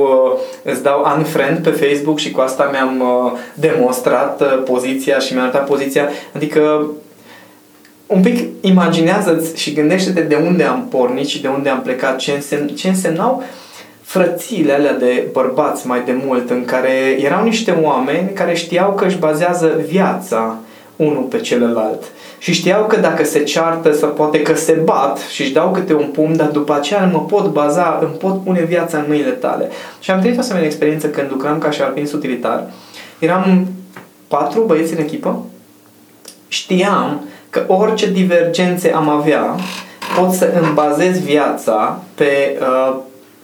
uh, 0.66 0.72
îți 0.74 0.84
dau 0.84 1.14
unfriend 1.18 1.58
pe 1.58 1.70
Facebook 1.70 2.20
și 2.20 2.32
cu 2.32 2.40
asta 2.40 2.70
mi-am 2.72 3.00
uh, 3.00 3.32
demonstrat 3.54 4.42
uh, 4.42 4.62
poziția 4.66 5.20
și 5.20 5.34
mi-am 5.34 5.44
arătat 5.44 5.66
poziția. 5.66 6.10
Adică 6.34 6.86
un 8.08 8.22
pic 8.22 8.48
imaginează-ți 8.62 9.62
și 9.62 9.74
gândește-te 9.74 10.22
de 10.22 10.36
unde 10.36 10.64
am 10.64 10.88
pornit 10.90 11.28
și 11.28 11.42
de 11.42 11.48
unde 11.48 11.70
am 11.70 11.82
plecat, 11.82 12.18
ce, 12.18 12.32
însemn, 12.32 12.68
ce 12.68 12.88
însemnau 12.88 13.44
frățiile 14.02 14.74
alea 14.74 14.94
de 14.94 15.28
bărbați 15.32 15.88
mai 15.88 16.02
de 16.06 16.20
mult, 16.26 16.50
în 16.50 16.66
care 16.66 17.18
erau 17.20 17.44
niște 17.44 17.80
oameni 17.82 18.30
care 18.34 18.56
știau 18.56 18.94
că 18.94 19.06
își 19.06 19.18
bazează 19.18 19.80
viața 19.88 20.58
unul 20.96 21.24
pe 21.24 21.38
celălalt. 21.38 22.04
Și 22.38 22.54
știau 22.54 22.86
că 22.86 22.98
dacă 22.98 23.24
se 23.24 23.44
ceartă 23.44 23.92
sau 23.92 24.10
poate 24.10 24.42
că 24.42 24.56
se 24.56 24.82
bat 24.84 25.18
și 25.18 25.42
își 25.42 25.54
dau 25.54 25.72
câte 25.72 25.94
un 25.94 26.08
pumn, 26.08 26.38
dar 26.38 26.48
după 26.48 26.74
aceea 26.74 27.10
mă 27.12 27.20
pot 27.20 27.52
baza, 27.52 28.00
îmi 28.02 28.14
pot 28.14 28.44
pune 28.44 28.64
viața 28.64 28.98
în 28.98 29.04
mâinile 29.08 29.30
tale. 29.30 29.70
Și 30.00 30.12
am 30.12 30.20
trăit 30.20 30.38
o 30.38 30.40
asemenea 30.40 30.68
experiență 30.68 31.08
când 31.08 31.28
lucram 31.32 31.58
ca 31.58 31.72
și 31.72 31.82
alpinist 31.82 32.14
utilitar. 32.14 32.64
Eram 33.20 33.68
patru 34.28 34.62
băieți 34.62 34.94
în 34.94 35.00
echipă. 35.00 35.46
Știam 36.48 37.24
că 37.56 37.74
orice 37.74 38.12
divergențe 38.12 38.94
am 38.96 39.10
avea, 39.10 39.56
pot 40.20 40.32
să 40.32 40.52
îmi 40.62 40.74
bazez 40.74 41.20
viața 41.20 42.02
pe 42.16 42.60
uh, 42.62 42.96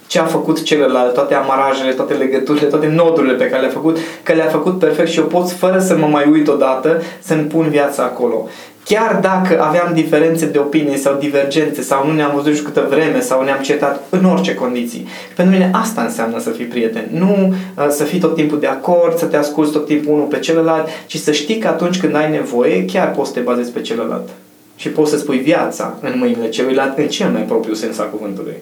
ce 0.07 0.19
a 0.19 0.25
făcut 0.25 0.63
celălalt, 0.63 1.13
toate 1.13 1.33
amarajele, 1.33 1.91
toate 1.91 2.13
legăturile, 2.13 2.65
toate 2.65 2.87
nodurile 2.87 3.33
pe 3.33 3.49
care 3.49 3.61
le-a 3.61 3.71
făcut, 3.71 3.97
că 4.23 4.33
le-a 4.33 4.45
făcut 4.45 4.79
perfect 4.79 5.09
și 5.09 5.19
eu 5.19 5.25
pot, 5.25 5.49
fără 5.49 5.79
să 5.79 5.97
mă 5.97 6.05
mai 6.05 6.29
uit 6.31 6.47
odată, 6.47 7.01
să-mi 7.19 7.43
pun 7.43 7.69
viața 7.69 8.03
acolo. 8.03 8.47
Chiar 8.93 9.19
dacă 9.21 9.61
aveam 9.61 9.93
diferențe 9.93 10.45
de 10.45 10.57
opinie 10.57 10.97
sau 10.97 11.17
divergențe 11.17 11.81
sau 11.81 12.07
nu 12.07 12.13
ne-am 12.13 12.35
văzut 12.35 12.63
câtă 12.63 12.87
vreme 12.89 13.19
sau 13.19 13.43
ne-am 13.43 13.61
certat 13.61 14.03
în 14.09 14.25
orice 14.25 14.53
condiții. 14.53 15.07
Pentru 15.35 15.53
mine 15.53 15.71
asta 15.73 16.01
înseamnă 16.01 16.39
să 16.39 16.49
fii 16.49 16.65
prieten. 16.65 17.07
Nu 17.11 17.53
uh, 17.77 17.87
să 17.89 18.03
fii 18.03 18.19
tot 18.19 18.35
timpul 18.35 18.59
de 18.59 18.67
acord, 18.67 19.17
să 19.17 19.25
te 19.25 19.37
asculți 19.37 19.71
tot 19.71 19.85
timpul 19.85 20.13
unul 20.13 20.25
pe 20.25 20.39
celălalt, 20.39 20.87
ci 21.07 21.17
să 21.17 21.31
știi 21.31 21.57
că 21.57 21.67
atunci 21.67 21.99
când 21.99 22.15
ai 22.15 22.31
nevoie, 22.31 22.85
chiar 22.85 23.11
poți 23.11 23.27
să 23.27 23.33
te 23.33 23.39
bazezi 23.39 23.71
pe 23.71 23.81
celălalt. 23.81 24.29
Și 24.75 24.89
poți 24.89 25.09
să-ți 25.09 25.25
pui 25.25 25.37
viața 25.37 25.97
în 26.01 26.13
mâinile 26.17 26.49
celuilalt 26.49 26.97
în 26.97 27.07
cel 27.07 27.29
mai 27.29 27.41
propriu 27.41 27.73
sens 27.73 27.97
al 27.97 28.09
cuvântului. 28.09 28.55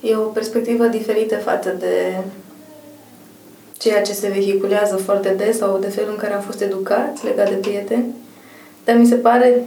E 0.00 0.16
o 0.16 0.20
perspectivă 0.20 0.84
diferită 0.84 1.36
față 1.36 1.74
de 1.78 2.16
ceea 3.78 4.02
ce 4.02 4.12
se 4.12 4.28
vehiculează 4.28 4.96
foarte 4.96 5.34
des 5.36 5.56
sau 5.56 5.78
de 5.80 5.88
felul 5.88 6.10
în 6.10 6.16
care 6.16 6.34
am 6.34 6.40
fost 6.40 6.60
educați 6.60 7.24
legat 7.24 7.48
de 7.48 7.54
prieteni. 7.54 8.04
Dar 8.86 8.96
mi 8.96 9.06
se 9.06 9.14
pare 9.14 9.62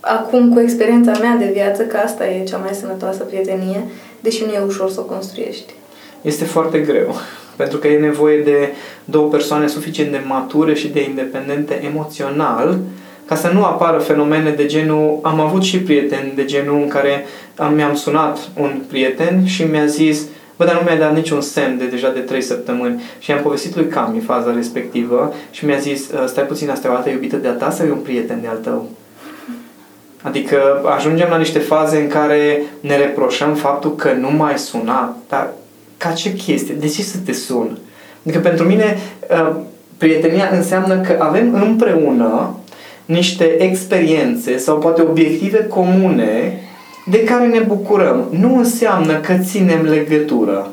acum 0.00 0.52
cu 0.52 0.60
experiența 0.60 1.12
mea 1.20 1.36
de 1.36 1.50
viață 1.52 1.82
că 1.82 1.96
asta 1.96 2.26
e 2.26 2.44
cea 2.44 2.56
mai 2.56 2.74
sănătoasă 2.74 3.22
prietenie, 3.22 3.84
deși 4.20 4.44
nu 4.44 4.52
e 4.52 4.64
ușor 4.66 4.90
să 4.90 5.00
o 5.00 5.04
construiești. 5.04 5.72
Este 6.20 6.44
foarte 6.44 6.78
greu, 6.78 7.14
pentru 7.60 7.78
că 7.78 7.88
e 7.88 7.98
nevoie 7.98 8.42
de 8.42 8.68
două 9.04 9.28
persoane 9.28 9.66
suficient 9.66 10.10
de 10.10 10.20
mature 10.26 10.74
și 10.74 10.88
de 10.88 11.02
independente 11.02 11.84
emoțional 11.84 12.78
ca 13.26 13.34
să 13.34 13.50
nu 13.52 13.64
apară 13.64 13.98
fenomene 13.98 14.50
de 14.50 14.66
genul, 14.66 15.18
am 15.22 15.40
avut 15.40 15.62
și 15.62 15.78
prieteni 15.78 16.32
de 16.34 16.44
genul 16.44 16.80
în 16.82 16.88
care 16.88 17.24
am, 17.56 17.74
mi-am 17.74 17.94
sunat 17.94 18.38
un 18.56 18.82
prieten 18.88 19.46
și 19.46 19.62
mi-a 19.62 19.86
zis, 19.86 20.22
bă, 20.56 20.64
dar 20.64 20.74
nu 20.74 20.80
mi-a 20.80 20.98
dat 20.98 21.14
niciun 21.14 21.40
semn 21.40 21.78
de 21.78 21.86
deja 21.86 22.10
de 22.10 22.20
3 22.20 22.42
săptămâni 22.42 23.02
și 23.18 23.32
am 23.32 23.42
povestit 23.42 23.76
lui 23.76 23.86
Cami 23.86 24.20
faza 24.20 24.52
respectivă 24.54 25.34
și 25.50 25.64
mi-a 25.64 25.78
zis, 25.78 26.10
ă, 26.10 26.26
stai 26.26 26.44
puțin, 26.44 26.70
asta 26.70 26.88
e 26.88 26.90
o 26.90 26.94
altă 26.94 27.10
iubită 27.10 27.36
de-a 27.36 27.52
ta 27.52 27.70
sau 27.70 27.86
e 27.86 27.90
un 27.90 27.98
prieten 27.98 28.40
de-al 28.40 28.56
tău? 28.56 28.88
Adică 30.22 30.82
ajungem 30.96 31.28
la 31.30 31.38
niște 31.38 31.58
faze 31.58 31.96
în 31.96 32.08
care 32.08 32.62
ne 32.80 32.96
reproșăm 32.96 33.54
faptul 33.54 33.94
că 33.94 34.12
nu 34.12 34.30
mai 34.30 34.58
suna, 34.58 35.16
dar 35.28 35.52
ca 35.96 36.10
ce 36.10 36.32
chestie? 36.32 36.74
De 36.74 36.88
ce 36.88 37.02
să 37.02 37.16
te 37.24 37.32
sun? 37.32 37.78
Adică 38.24 38.40
pentru 38.40 38.66
mine 38.66 38.98
ă, 39.30 39.56
prietenia 39.96 40.50
înseamnă 40.52 41.00
că 41.00 41.16
avem 41.18 41.54
împreună 41.54 42.56
niște 43.04 43.44
experiențe 43.62 44.58
sau 44.58 44.78
poate 44.78 45.02
obiective 45.02 45.66
comune 45.66 46.60
de 47.04 47.24
care 47.24 47.46
ne 47.46 47.60
bucurăm. 47.60 48.24
Nu 48.30 48.56
înseamnă 48.56 49.12
că 49.12 49.32
ținem 49.44 49.82
legătură. 49.82 50.66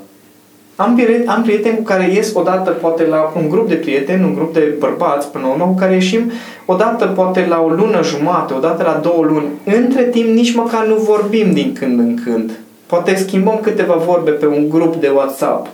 Am, 0.76 0.96
prieteni, 0.96 1.28
am 1.28 1.42
prieteni 1.42 1.78
cu 1.78 1.84
care 1.84 2.12
ies 2.14 2.34
odată 2.34 2.70
poate 2.70 3.06
la 3.06 3.34
un 3.36 3.50
grup 3.50 3.68
de 3.68 3.76
prieteni, 3.76 4.24
un 4.24 4.34
grup 4.34 4.54
de 4.54 4.76
bărbați 4.80 5.32
până 5.32 5.46
la 5.46 5.52
urmă, 5.52 5.66
cu 5.66 5.76
care 5.76 5.94
ieșim 5.94 6.32
odată 6.66 7.06
poate 7.06 7.46
la 7.50 7.62
o 7.62 7.70
lună 7.70 8.04
jumate, 8.04 8.54
odată 8.54 8.84
la 8.84 9.00
două 9.04 9.24
luni. 9.24 9.48
Între 9.64 10.04
timp 10.04 10.28
nici 10.28 10.56
măcar 10.56 10.86
nu 10.86 10.96
vorbim 10.96 11.52
din 11.52 11.74
când 11.80 12.00
în 12.00 12.20
când. 12.24 12.52
Poate 12.86 13.16
schimbăm 13.16 13.60
câteva 13.62 13.94
vorbe 13.94 14.32
pe 14.32 14.46
un 14.46 14.70
grup 14.70 14.96
de 14.96 15.12
WhatsApp. 15.16 15.68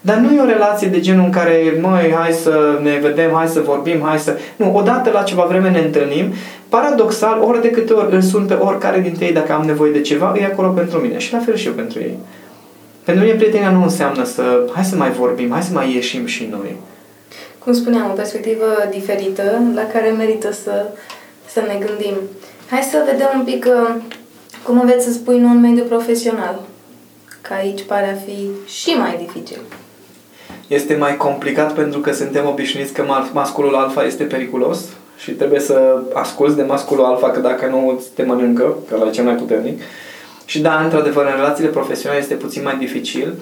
Dar 0.00 0.16
nu 0.16 0.34
e 0.34 0.40
o 0.40 0.46
relație 0.46 0.88
de 0.88 1.00
genul 1.00 1.24
în 1.24 1.30
care, 1.30 1.78
măi, 1.80 2.12
hai 2.14 2.32
să 2.32 2.78
ne 2.82 2.98
vedem, 3.02 3.30
hai 3.32 3.48
să 3.48 3.60
vorbim, 3.60 4.00
hai 4.02 4.18
să... 4.18 4.38
Nu, 4.56 4.74
odată 4.74 5.10
la 5.10 5.22
ceva 5.22 5.44
vreme 5.44 5.70
ne 5.70 5.78
întâlnim. 5.78 6.32
Paradoxal, 6.68 7.40
ori 7.40 7.60
de 7.60 7.70
câte 7.70 7.92
ori 7.92 8.14
îl 8.14 8.20
sun 8.20 8.44
pe 8.46 8.54
oricare 8.54 9.00
dintre 9.00 9.24
ei 9.24 9.32
dacă 9.32 9.52
am 9.52 9.64
nevoie 9.64 9.92
de 9.92 10.00
ceva, 10.00 10.34
e 10.40 10.44
acolo 10.44 10.68
pentru 10.68 10.98
mine. 10.98 11.18
Și 11.18 11.32
la 11.32 11.38
fel 11.38 11.56
și 11.56 11.66
eu 11.66 11.72
pentru 11.72 11.98
ei. 11.98 12.18
Pentru 13.04 13.24
mine 13.24 13.36
prietenia 13.36 13.70
nu 13.70 13.82
înseamnă 13.82 14.24
să 14.24 14.66
hai 14.74 14.84
să 14.84 14.96
mai 14.96 15.10
vorbim, 15.10 15.50
hai 15.50 15.62
să 15.62 15.72
mai 15.72 15.94
ieșim 15.94 16.26
și 16.26 16.48
noi. 16.50 16.76
Cum 17.58 17.72
spuneam, 17.72 18.10
o 18.10 18.14
perspectivă 18.14 18.64
diferită 18.90 19.62
la 19.74 19.86
care 19.92 20.08
merită 20.10 20.52
să, 20.52 20.86
să 21.46 21.60
ne 21.66 21.86
gândim. 21.86 22.14
Hai 22.70 22.82
să 22.82 23.02
vedem 23.10 23.28
un 23.38 23.44
pic 23.44 23.66
uh, 23.68 23.94
cum 24.62 24.80
înveți 24.80 25.04
să 25.04 25.12
spui 25.12 25.38
nu 25.38 25.50
în 25.50 25.60
mediul 25.60 25.86
profesional. 25.86 26.60
Că 27.40 27.52
aici 27.54 27.82
pare 27.82 28.10
a 28.10 28.24
fi 28.24 28.48
și 28.72 28.90
mai 28.90 29.26
dificil. 29.26 29.60
Este 30.68 30.96
mai 30.96 31.16
complicat 31.16 31.74
pentru 31.74 32.00
că 32.00 32.12
suntem 32.12 32.46
obișnuiți 32.46 32.92
că 32.92 33.04
masculul 33.32 33.74
alfa 33.74 34.04
este 34.04 34.24
periculos 34.24 34.84
și 35.18 35.30
trebuie 35.30 35.60
să 35.60 36.02
asculți 36.12 36.56
de 36.56 36.62
masculul 36.62 37.04
alfa 37.04 37.30
că 37.30 37.40
dacă 37.40 37.66
nu 37.66 38.02
te 38.14 38.22
mănâncă, 38.22 38.76
că 38.88 38.96
la 38.96 39.06
e 39.06 39.10
cel 39.10 39.24
mai 39.24 39.34
puternic. 39.34 39.80
Și 40.44 40.60
da, 40.60 40.80
într-adevăr, 40.84 41.24
în 41.24 41.36
relațiile 41.36 41.70
profesionale 41.70 42.20
este 42.20 42.34
puțin 42.34 42.62
mai 42.62 42.76
dificil. 42.78 43.34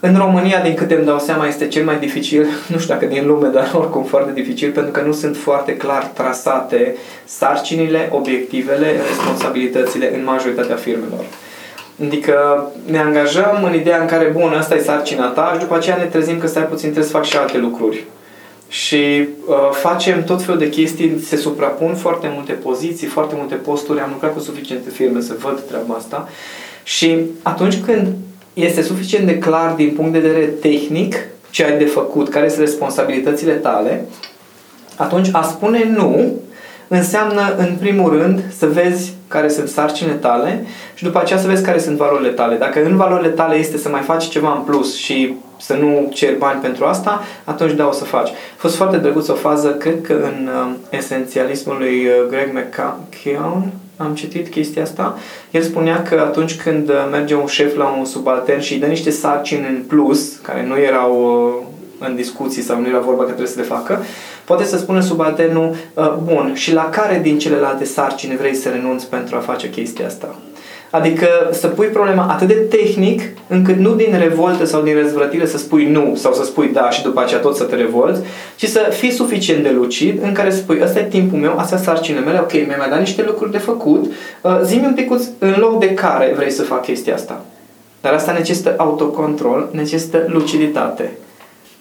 În 0.00 0.16
România, 0.16 0.60
din 0.62 0.74
câte 0.74 0.94
îmi 0.94 1.04
dau 1.04 1.18
seama, 1.18 1.46
este 1.46 1.68
cel 1.68 1.84
mai 1.84 1.98
dificil, 1.98 2.46
nu 2.72 2.78
știu 2.78 2.94
dacă 2.94 3.06
din 3.06 3.26
lume, 3.26 3.48
dar 3.48 3.70
oricum 3.74 4.04
foarte 4.04 4.32
dificil, 4.32 4.70
pentru 4.70 4.92
că 4.92 5.00
nu 5.00 5.12
sunt 5.12 5.36
foarte 5.36 5.76
clar 5.76 6.04
trasate 6.04 6.96
sarcinile, 7.24 8.08
obiectivele, 8.12 9.00
responsabilitățile 9.08 10.14
în 10.14 10.24
majoritatea 10.24 10.76
firmelor. 10.76 11.24
Adică 12.06 12.66
ne 12.90 12.98
angajăm 12.98 13.64
în 13.64 13.74
ideea 13.74 14.00
în 14.00 14.06
care, 14.06 14.24
bun, 14.24 14.52
asta 14.52 14.74
e 14.74 14.82
sarcina 14.82 15.26
ta 15.26 15.50
și 15.52 15.60
după 15.60 15.76
aceea 15.76 15.96
ne 15.96 16.04
trezim 16.04 16.38
că 16.38 16.46
stai 16.46 16.62
puțin, 16.62 16.90
trebuie 16.90 17.04
să 17.04 17.16
fac 17.16 17.24
și 17.24 17.36
alte 17.36 17.58
lucruri. 17.58 18.04
Și 18.68 18.96
uh, 19.46 19.56
facem 19.72 20.24
tot 20.24 20.42
felul 20.42 20.58
de 20.58 20.68
chestii, 20.68 21.20
se 21.24 21.36
suprapun 21.36 21.94
foarte 21.94 22.30
multe 22.34 22.52
poziții, 22.52 23.06
foarte 23.06 23.34
multe 23.38 23.54
posturi, 23.54 24.00
am 24.00 24.10
lucrat 24.12 24.32
cu 24.32 24.40
suficiente 24.40 24.90
firme 24.90 25.20
să 25.20 25.34
văd 25.38 25.60
treaba 25.68 25.94
asta. 25.94 26.28
Și 26.82 27.18
atunci 27.42 27.80
când 27.80 28.06
este 28.54 28.82
suficient 28.82 29.26
de 29.26 29.38
clar 29.38 29.72
din 29.72 29.92
punct 29.96 30.12
de 30.12 30.18
vedere 30.18 30.44
tehnic 30.44 31.16
ce 31.50 31.64
ai 31.64 31.78
de 31.78 31.84
făcut, 31.84 32.28
care 32.28 32.48
sunt 32.48 32.60
responsabilitățile 32.60 33.52
tale, 33.52 34.04
atunci 34.96 35.28
a 35.32 35.42
spune 35.42 35.90
nu 35.96 36.32
înseamnă, 36.88 37.54
în 37.56 37.76
primul 37.80 38.18
rând, 38.18 38.42
să 38.56 38.66
vezi 38.66 39.12
care 39.30 39.48
sunt 39.48 39.68
sarcinile 39.68 40.14
tale 40.14 40.64
și 40.94 41.04
după 41.04 41.18
aceea 41.18 41.38
să 41.38 41.46
vezi 41.46 41.64
care 41.64 41.78
sunt 41.78 41.96
valorile 41.96 42.28
tale. 42.28 42.56
Dacă 42.56 42.84
în 42.84 42.96
valorile 42.96 43.28
tale 43.28 43.56
este 43.56 43.78
să 43.78 43.88
mai 43.88 44.00
faci 44.00 44.28
ceva 44.28 44.54
în 44.54 44.62
plus 44.62 44.96
și 44.96 45.34
să 45.58 45.74
nu 45.74 46.10
ceri 46.12 46.38
bani 46.38 46.60
pentru 46.60 46.84
asta, 46.84 47.22
atunci 47.44 47.72
da, 47.72 47.86
o 47.86 47.92
să 47.92 48.04
faci. 48.04 48.28
A 48.28 48.32
fost 48.56 48.76
foarte 48.76 48.96
drăguț 48.96 49.28
o 49.28 49.34
fază, 49.34 49.68
cred 49.68 50.00
că 50.02 50.12
în 50.12 50.48
uh, 50.48 50.74
esențialismul 50.90 51.76
lui 51.78 52.06
uh, 52.06 52.28
Greg 52.28 52.48
McKeown, 52.52 53.72
am 53.96 54.14
citit 54.14 54.48
chestia 54.48 54.82
asta. 54.82 55.18
El 55.50 55.62
spunea 55.62 56.02
că 56.02 56.20
atunci 56.20 56.62
când 56.62 56.88
uh, 56.88 57.08
merge 57.10 57.34
un 57.34 57.46
șef 57.46 57.76
la 57.76 57.94
un 57.98 58.04
subaltern 58.04 58.60
și 58.60 58.72
îi 58.72 58.80
dă 58.80 58.86
niște 58.86 59.10
sarcini 59.10 59.66
în 59.68 59.82
plus, 59.86 60.36
care 60.36 60.66
nu 60.66 60.78
erau 60.78 61.12
uh, 61.22 62.08
în 62.08 62.14
discuții 62.14 62.62
sau 62.62 62.80
nu 62.80 62.88
era 62.88 62.98
vorba 62.98 63.20
că 63.20 63.28
trebuie 63.28 63.46
să 63.46 63.58
le 63.58 63.66
facă, 63.66 64.04
poate 64.50 64.64
să 64.64 64.78
spună 64.78 65.00
subalternul, 65.00 65.74
uh, 65.94 66.14
bun, 66.24 66.52
și 66.54 66.72
la 66.72 66.88
care 66.88 67.20
din 67.22 67.38
celelalte 67.38 67.84
sarcini 67.84 68.36
vrei 68.36 68.54
să 68.54 68.68
renunți 68.68 69.08
pentru 69.08 69.36
a 69.36 69.38
face 69.38 69.70
chestia 69.70 70.06
asta? 70.06 70.34
Adică 70.90 71.26
să 71.50 71.66
pui 71.66 71.86
problema 71.86 72.26
atât 72.26 72.46
de 72.46 72.54
tehnic 72.54 73.20
încât 73.46 73.76
nu 73.76 73.94
din 73.94 74.18
revoltă 74.18 74.64
sau 74.64 74.82
din 74.82 74.94
răzvrătire 75.02 75.46
să 75.46 75.58
spui 75.58 75.86
nu 75.86 76.12
sau 76.16 76.32
să 76.32 76.44
spui 76.44 76.68
da 76.72 76.90
și 76.90 77.02
după 77.02 77.20
aceea 77.20 77.40
tot 77.40 77.56
să 77.56 77.64
te 77.64 77.74
revolți, 77.74 78.20
ci 78.56 78.66
să 78.66 78.88
fii 78.92 79.10
suficient 79.10 79.62
de 79.62 79.70
lucid 79.70 80.22
în 80.22 80.32
care 80.32 80.50
să 80.50 80.56
spui 80.56 80.80
ăsta 80.82 80.98
e 80.98 81.04
timpul 81.04 81.38
meu, 81.38 81.58
astea 81.58 81.78
sunt 81.78 81.88
sarcinile 81.88 82.24
mele, 82.24 82.38
ok, 82.38 82.52
mi-ai 82.52 82.76
mai 82.78 82.88
dat 82.88 82.98
niște 82.98 83.22
lucruri 83.26 83.52
de 83.52 83.58
făcut, 83.58 84.12
uh, 84.42 84.60
zi-mi 84.64 84.86
un 84.86 84.94
pic 84.94 85.10
în 85.38 85.54
loc 85.58 85.78
de 85.78 85.94
care 85.94 86.32
vrei 86.36 86.50
să 86.50 86.62
fac 86.62 86.82
chestia 86.82 87.14
asta. 87.14 87.44
Dar 88.00 88.12
asta 88.12 88.32
necesită 88.32 88.74
autocontrol, 88.76 89.68
necesită 89.72 90.24
luciditate. 90.28 91.10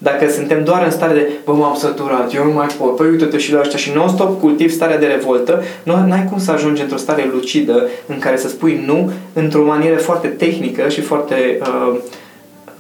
Dacă 0.02 0.30
suntem 0.30 0.64
doar 0.64 0.84
în 0.84 0.92
stare 0.92 1.14
de, 1.14 1.30
bă, 1.46 1.54
m-am 1.54 1.76
săturat, 1.76 2.34
eu 2.34 2.46
nu 2.46 2.52
mai 2.52 2.68
pot, 2.78 2.96
păi 2.96 3.10
uite-te 3.10 3.38
și 3.38 3.54
la 3.54 3.60
ăștia 3.60 3.78
și 3.78 3.92
non-stop 3.92 4.40
cultiv 4.40 4.72
starea 4.72 4.98
de 4.98 5.06
revoltă, 5.06 5.64
nu 5.84 5.94
ai 5.94 6.28
cum 6.30 6.40
să 6.40 6.52
ajungi 6.52 6.82
într-o 6.82 6.98
stare 6.98 7.30
lucidă 7.32 7.88
în 8.06 8.20
care 8.20 8.38
să 8.38 8.48
spui 8.48 8.84
nu 8.86 9.12
într-o 9.34 9.66
manieră 9.66 9.98
foarte 9.98 10.28
tehnică 10.28 10.90
și 10.90 11.02
foarte 11.02 11.60
uh, 11.62 12.00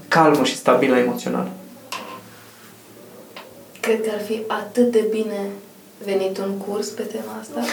calmă 0.07 0.43
și 0.43 0.55
stabilă 0.55 0.95
emoțional. 0.95 1.47
Cred 3.79 4.01
că 4.01 4.09
ar 4.13 4.21
fi 4.25 4.41
atât 4.47 4.91
de 4.91 5.05
bine 5.11 5.47
venit 6.05 6.37
un 6.37 6.51
curs 6.67 6.87
pe 6.87 7.01
tema 7.01 7.39
asta. 7.39 7.59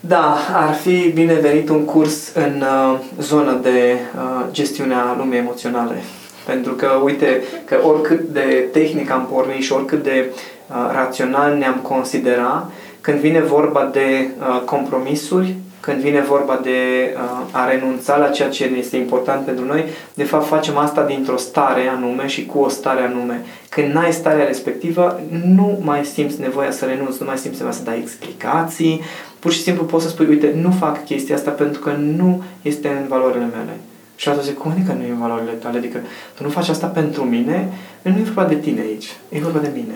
Da, 0.00 0.36
ar 0.52 0.74
fi 0.74 1.10
bine 1.14 1.34
venit 1.34 1.68
un 1.68 1.84
curs 1.84 2.32
în 2.34 2.62
uh, 2.62 2.98
zona 3.20 3.52
de 3.52 3.98
uh, 4.16 4.46
gestiunea 4.52 5.14
lumii 5.18 5.38
emoționale. 5.38 6.02
Pentru 6.46 6.72
că, 6.72 7.00
uite, 7.04 7.42
că 7.64 7.78
oricât 7.82 8.20
de 8.20 8.68
tehnic 8.72 9.10
am 9.10 9.28
pornit 9.32 9.62
și 9.62 9.72
oricât 9.72 10.02
de 10.02 10.30
uh, 10.68 10.90
rațional 10.92 11.56
ne-am 11.56 11.78
considera, 11.82 12.70
când 13.00 13.18
vine 13.18 13.40
vorba 13.40 13.90
de 13.92 14.28
uh, 14.38 14.62
compromisuri, 14.64 15.54
când 15.80 16.00
vine 16.00 16.20
vorba 16.20 16.60
de 16.62 16.70
uh, 17.14 17.46
a 17.50 17.70
renunța 17.70 18.16
la 18.16 18.28
ceea 18.28 18.48
ce 18.48 18.64
este 18.78 18.96
important 18.96 19.44
pentru 19.44 19.64
noi, 19.64 19.84
de 20.14 20.24
fapt 20.24 20.46
facem 20.46 20.76
asta 20.76 21.02
dintr-o 21.04 21.36
stare 21.36 21.88
anume 21.88 22.26
și 22.26 22.46
cu 22.46 22.58
o 22.58 22.68
stare 22.68 23.02
anume. 23.02 23.44
Când 23.68 23.92
n-ai 23.92 24.12
starea 24.12 24.46
respectivă, 24.46 25.20
nu 25.54 25.78
mai 25.82 26.04
simți 26.04 26.40
nevoia 26.40 26.70
să 26.70 26.84
renunți, 26.84 27.16
nu 27.20 27.26
mai 27.26 27.38
simți 27.38 27.56
nevoia 27.56 27.76
să 27.76 27.84
dai 27.84 27.98
explicații, 28.02 29.00
pur 29.38 29.52
și 29.52 29.62
simplu 29.62 29.84
poți 29.84 30.04
să 30.04 30.10
spui, 30.10 30.26
uite, 30.28 30.54
nu 30.62 30.70
fac 30.70 31.04
chestia 31.04 31.34
asta 31.34 31.50
pentru 31.50 31.80
că 31.80 31.90
nu 32.16 32.42
este 32.62 32.88
în 32.88 33.08
valorile 33.08 33.48
mele. 33.56 33.76
Și 34.16 34.28
atunci 34.28 34.44
zic, 34.44 34.58
cum 34.58 34.70
adică 34.70 34.92
nu 34.92 35.02
e 35.02 35.10
în 35.10 35.18
valorile 35.18 35.50
tale? 35.50 35.78
Adică 35.78 35.98
tu 36.34 36.42
nu 36.42 36.48
faci 36.48 36.68
asta 36.68 36.86
pentru 36.86 37.22
mine, 37.22 37.72
nu 38.02 38.10
e 38.18 38.22
vorba 38.22 38.44
de 38.44 38.54
tine 38.54 38.80
aici, 38.80 39.16
e 39.28 39.38
vorba 39.38 39.58
de 39.58 39.70
mine. 39.74 39.94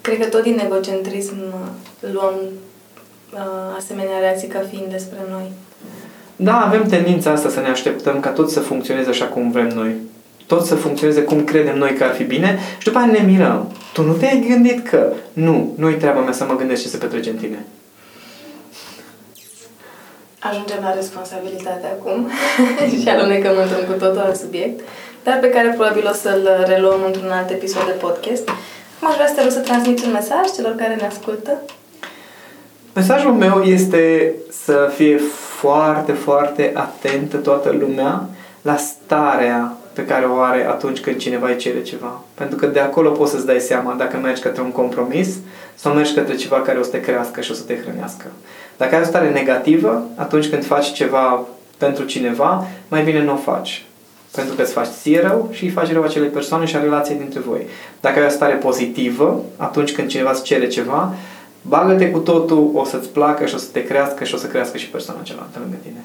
Cred 0.00 0.18
că 0.18 0.26
tot 0.26 0.42
din 0.42 0.60
egocentrism 0.64 1.36
uh, 1.36 2.10
luăm 2.12 2.34
uh, 3.32 3.40
asemenea 3.76 4.18
reacții 4.20 4.48
ca 4.48 4.60
fiind 4.70 4.90
despre 4.90 5.18
noi. 5.30 5.52
Da, 6.36 6.60
avem 6.60 6.86
tendința 6.86 7.30
asta 7.30 7.48
să 7.48 7.60
ne 7.60 7.68
așteptăm 7.68 8.20
ca 8.20 8.30
tot 8.30 8.50
să 8.50 8.60
funcționeze 8.60 9.08
așa 9.08 9.24
cum 9.24 9.50
vrem 9.50 9.68
noi. 9.68 9.94
Tot 10.46 10.64
să 10.64 10.74
funcționeze 10.74 11.22
cum 11.22 11.44
credem 11.44 11.78
noi 11.78 11.94
că 11.94 12.04
ar 12.04 12.14
fi 12.14 12.24
bine 12.24 12.58
și 12.78 12.84
după 12.84 12.98
aceea 12.98 13.20
ne 13.20 13.30
mirăm. 13.32 13.72
Tu 13.92 14.02
nu 14.02 14.12
te-ai 14.12 14.46
gândit 14.48 14.88
că 14.88 15.12
nu, 15.32 15.72
nu-i 15.76 15.94
treaba 15.94 16.20
mea 16.20 16.32
să 16.32 16.44
mă 16.44 16.56
gândesc 16.56 16.82
ce 16.82 16.88
se 16.88 16.96
petrece 16.96 17.30
în 17.30 17.36
tine. 17.36 17.64
Ajungem 20.38 20.78
la 20.82 20.94
responsabilitate 20.94 21.86
acum 21.98 22.30
și 23.00 23.08
alunecăm 23.08 23.56
într-un 23.62 23.84
cu 23.86 23.92
totul 23.92 24.18
alt 24.18 24.36
subiect, 24.36 24.88
dar 25.24 25.38
pe 25.38 25.50
care 25.50 25.68
probabil 25.68 26.08
o 26.10 26.14
să-l 26.14 26.64
reluăm 26.66 27.00
într-un 27.06 27.30
alt 27.30 27.50
episod 27.50 27.84
de 27.84 27.90
podcast. 27.90 28.48
Acum 28.48 29.08
aș 29.08 29.14
vrea 29.14 29.26
să 29.26 29.34
te 29.34 29.42
rog 29.42 29.50
să 29.50 29.58
transmiți 29.58 30.04
un 30.04 30.12
mesaj 30.12 30.46
celor 30.56 30.74
care 30.74 30.94
ne 30.94 31.06
ascultă. 31.06 31.52
Mesajul 32.94 33.32
meu 33.32 33.62
este 33.62 34.34
să 34.50 34.90
fie 34.94 35.16
foarte, 35.58 36.12
foarte 36.12 36.72
atentă 36.74 37.36
toată 37.36 37.76
lumea 37.78 38.28
la 38.62 38.76
starea 38.76 39.76
pe 39.98 40.04
care 40.04 40.24
o 40.24 40.40
are 40.40 40.66
atunci 40.66 41.00
când 41.00 41.16
cineva 41.16 41.48
îi 41.48 41.56
cere 41.56 41.82
ceva. 41.82 42.20
Pentru 42.34 42.56
că 42.56 42.66
de 42.66 42.80
acolo 42.80 43.10
poți 43.10 43.30
să-ți 43.30 43.46
dai 43.46 43.60
seama 43.60 43.92
dacă 43.92 44.16
mergi 44.16 44.42
către 44.42 44.62
un 44.62 44.70
compromis 44.70 45.28
sau 45.74 45.92
mergi 45.92 46.14
către 46.14 46.34
ceva 46.34 46.60
care 46.60 46.78
o 46.78 46.82
să 46.82 46.90
te 46.90 47.00
crească 47.00 47.40
și 47.40 47.50
o 47.50 47.54
să 47.54 47.62
te 47.62 47.76
hrănească. 47.82 48.24
Dacă 48.76 48.94
ai 48.94 49.00
o 49.00 49.04
stare 49.04 49.30
negativă, 49.30 50.02
atunci 50.14 50.48
când 50.48 50.64
faci 50.64 50.92
ceva 50.92 51.46
pentru 51.78 52.04
cineva, 52.04 52.66
mai 52.88 53.02
bine 53.02 53.22
nu 53.22 53.32
o 53.32 53.36
faci. 53.36 53.84
Pentru 54.34 54.54
că 54.54 54.62
îți 54.62 54.72
faci 54.72 54.86
ție 55.00 55.20
rău 55.20 55.48
și 55.52 55.64
îi 55.64 55.70
faci 55.70 55.92
rău 55.92 56.02
acelei 56.02 56.28
persoane 56.28 56.64
și 56.64 56.76
a 56.76 56.80
relației 56.80 57.18
dintre 57.18 57.40
voi. 57.40 57.66
Dacă 58.00 58.18
ai 58.18 58.26
o 58.26 58.30
stare 58.30 58.54
pozitivă, 58.54 59.42
atunci 59.56 59.92
când 59.92 60.08
cineva 60.08 60.30
îți 60.30 60.42
cere 60.42 60.66
ceva, 60.66 61.14
bagă-te 61.62 62.10
cu 62.10 62.18
totul, 62.18 62.70
o 62.74 62.84
să-ți 62.84 63.08
placă 63.08 63.46
și 63.46 63.54
o 63.54 63.58
să 63.58 63.68
te 63.72 63.84
crească 63.84 64.24
și 64.24 64.34
o 64.34 64.38
să 64.38 64.46
crească 64.46 64.76
și 64.76 64.88
persoana 64.88 65.22
cealaltă 65.22 65.58
lângă 65.62 65.76
tine. 65.82 66.04